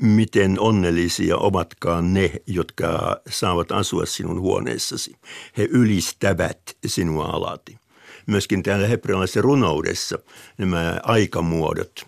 miten 0.00 0.60
onnellisia 0.60 1.36
ovatkaan 1.36 2.14
ne, 2.14 2.30
jotka 2.46 3.20
saavat 3.28 3.72
asua 3.72 4.06
sinun 4.06 4.40
huoneessasi. 4.40 5.16
He 5.58 5.68
ylistävät 5.70 6.60
sinua 6.86 7.24
alati. 7.26 7.78
Myöskin 8.26 8.62
täällä 8.62 8.86
hebrealaisessa 8.86 9.40
runoudessa 9.42 10.18
nämä 10.58 11.00
aikamuodot 11.02 12.06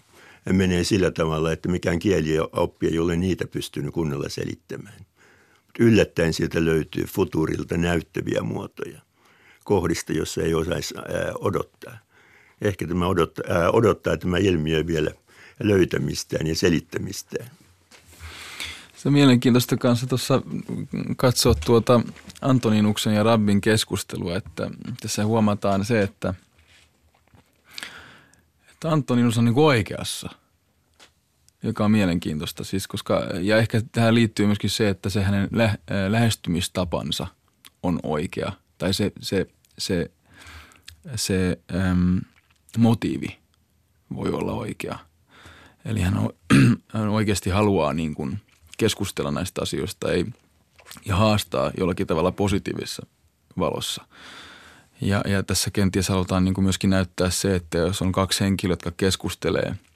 menee 0.52 0.84
sillä 0.84 1.10
tavalla, 1.10 1.52
että 1.52 1.68
mikään 1.68 1.98
kielioppi 1.98 2.86
ei 2.86 2.98
ole 2.98 3.16
niitä 3.16 3.46
pystynyt 3.46 3.94
kunnolla 3.94 4.28
selittämään 4.28 5.06
yllättäen 5.78 6.32
sieltä 6.32 6.64
löytyy 6.64 7.04
futurilta 7.04 7.76
näyttäviä 7.76 8.42
muotoja 8.42 9.00
kohdista, 9.64 10.12
jossa 10.12 10.42
ei 10.42 10.54
osaisi 10.54 10.94
odottaa. 11.40 11.98
Ehkä 12.62 12.86
tämä 12.86 13.06
odottaa, 13.06 13.70
odottaa 13.70 14.16
tämä 14.16 14.38
ilmiö 14.38 14.86
vielä 14.86 15.10
löytämistään 15.62 16.46
ja 16.46 16.54
selittämistään. 16.54 17.50
Se 18.96 19.10
mielenkiintoista 19.10 19.76
kanssa 19.76 20.06
tuossa 20.06 20.42
katsoa 21.16 21.54
tuota 21.54 22.00
Antoninuksen 22.40 23.14
ja 23.14 23.22
Rabbin 23.22 23.60
keskustelua, 23.60 24.36
että 24.36 24.70
tässä 25.00 25.24
huomataan 25.24 25.84
se, 25.84 26.02
että, 26.02 26.34
että 28.70 28.90
Antoninus 28.90 29.38
on 29.38 29.44
niin 29.44 29.58
oikeassa– 29.58 30.30
joka 31.66 31.84
on 31.84 31.90
mielenkiintoista. 31.90 32.64
Siis 32.64 32.88
koska, 32.88 33.22
ja 33.40 33.56
ehkä 33.56 33.82
tähän 33.92 34.14
liittyy 34.14 34.46
myöskin 34.46 34.70
se, 34.70 34.88
että 34.88 35.10
se 35.10 35.22
hänen 35.22 35.48
lä- 35.52 35.64
äh, 35.64 35.78
lähestymistapansa 36.08 37.26
on 37.82 38.00
oikea. 38.02 38.52
Tai 38.78 38.94
se, 38.94 39.12
se, 39.20 39.46
se, 39.78 40.10
se 41.16 41.58
äm, 41.74 42.20
motiivi 42.78 43.38
voi 44.14 44.30
olla 44.30 44.52
oikea. 44.52 44.98
Eli 45.84 46.00
hän, 46.00 46.18
on, 46.18 46.30
hän 46.94 47.08
oikeasti 47.08 47.50
haluaa 47.50 47.92
niin 47.92 48.14
kuin 48.14 48.40
keskustella 48.76 49.30
näistä 49.30 49.62
asioista 49.62 50.12
ei, 50.12 50.26
ja 51.06 51.16
haastaa 51.16 51.70
jollakin 51.78 52.06
tavalla 52.06 52.32
positiivisessa 52.32 53.06
valossa. 53.58 54.04
Ja, 55.00 55.22
ja 55.28 55.42
tässä 55.42 55.70
kenties 55.70 56.08
halutaan 56.08 56.44
niin 56.44 56.54
kuin 56.54 56.64
myöskin 56.64 56.90
näyttää 56.90 57.30
se, 57.30 57.54
että 57.54 57.78
jos 57.78 58.02
on 58.02 58.12
kaksi 58.12 58.44
henkilöä, 58.44 58.72
jotka 58.72 58.92
keskustelee– 58.96 59.74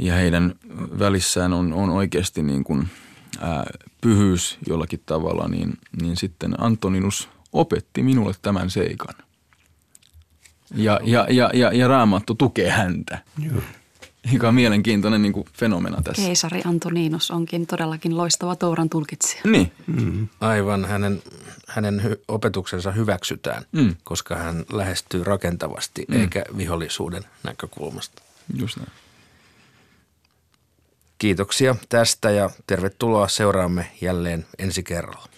ja 0.00 0.14
heidän 0.14 0.54
välissään 0.98 1.52
on, 1.52 1.72
on 1.72 1.90
oikeasti 1.90 2.42
niin 2.42 2.64
kuin, 2.64 2.88
ää, 3.40 3.64
pyhyys 4.00 4.58
jollakin 4.68 5.02
tavalla, 5.06 5.48
niin, 5.48 5.72
niin 6.02 6.16
sitten 6.16 6.54
Antoninus 6.58 7.28
opetti 7.52 8.02
minulle 8.02 8.32
tämän 8.42 8.70
seikan. 8.70 9.14
Ja, 10.74 11.00
ja, 11.02 11.26
ja, 11.30 11.50
ja, 11.54 11.72
ja 11.72 11.88
Raamattu 11.88 12.34
tukee 12.34 12.70
häntä. 12.70 13.18
Joo. 13.38 13.62
Joka 14.32 14.48
on 14.48 14.54
mielenkiintoinen 14.54 15.22
niin 15.22 15.32
kuin 15.32 15.46
fenomena 15.52 16.02
tässä. 16.02 16.22
Keisari 16.22 16.62
Antoninus 16.64 17.30
onkin 17.30 17.66
todellakin 17.66 18.16
loistava 18.16 18.56
Touran 18.56 18.90
tulkitsija. 18.90 19.42
Niin. 19.44 19.72
Mm. 19.86 20.28
Aivan, 20.40 20.84
hänen, 20.84 21.22
hänen 21.68 22.02
hy- 22.04 22.24
opetuksensa 22.28 22.92
hyväksytään, 22.92 23.64
mm. 23.72 23.96
koska 24.04 24.36
hän 24.36 24.64
lähestyy 24.72 25.24
rakentavasti 25.24 26.04
mm. 26.08 26.20
eikä 26.20 26.44
vihollisuuden 26.56 27.24
näkökulmasta. 27.42 28.22
Just 28.54 28.76
näin. 28.76 28.90
Kiitoksia 31.18 31.76
tästä 31.88 32.30
ja 32.30 32.50
tervetuloa 32.66 33.28
seuraamme 33.28 33.90
jälleen 34.00 34.46
ensi 34.58 34.82
kerralla. 34.82 35.28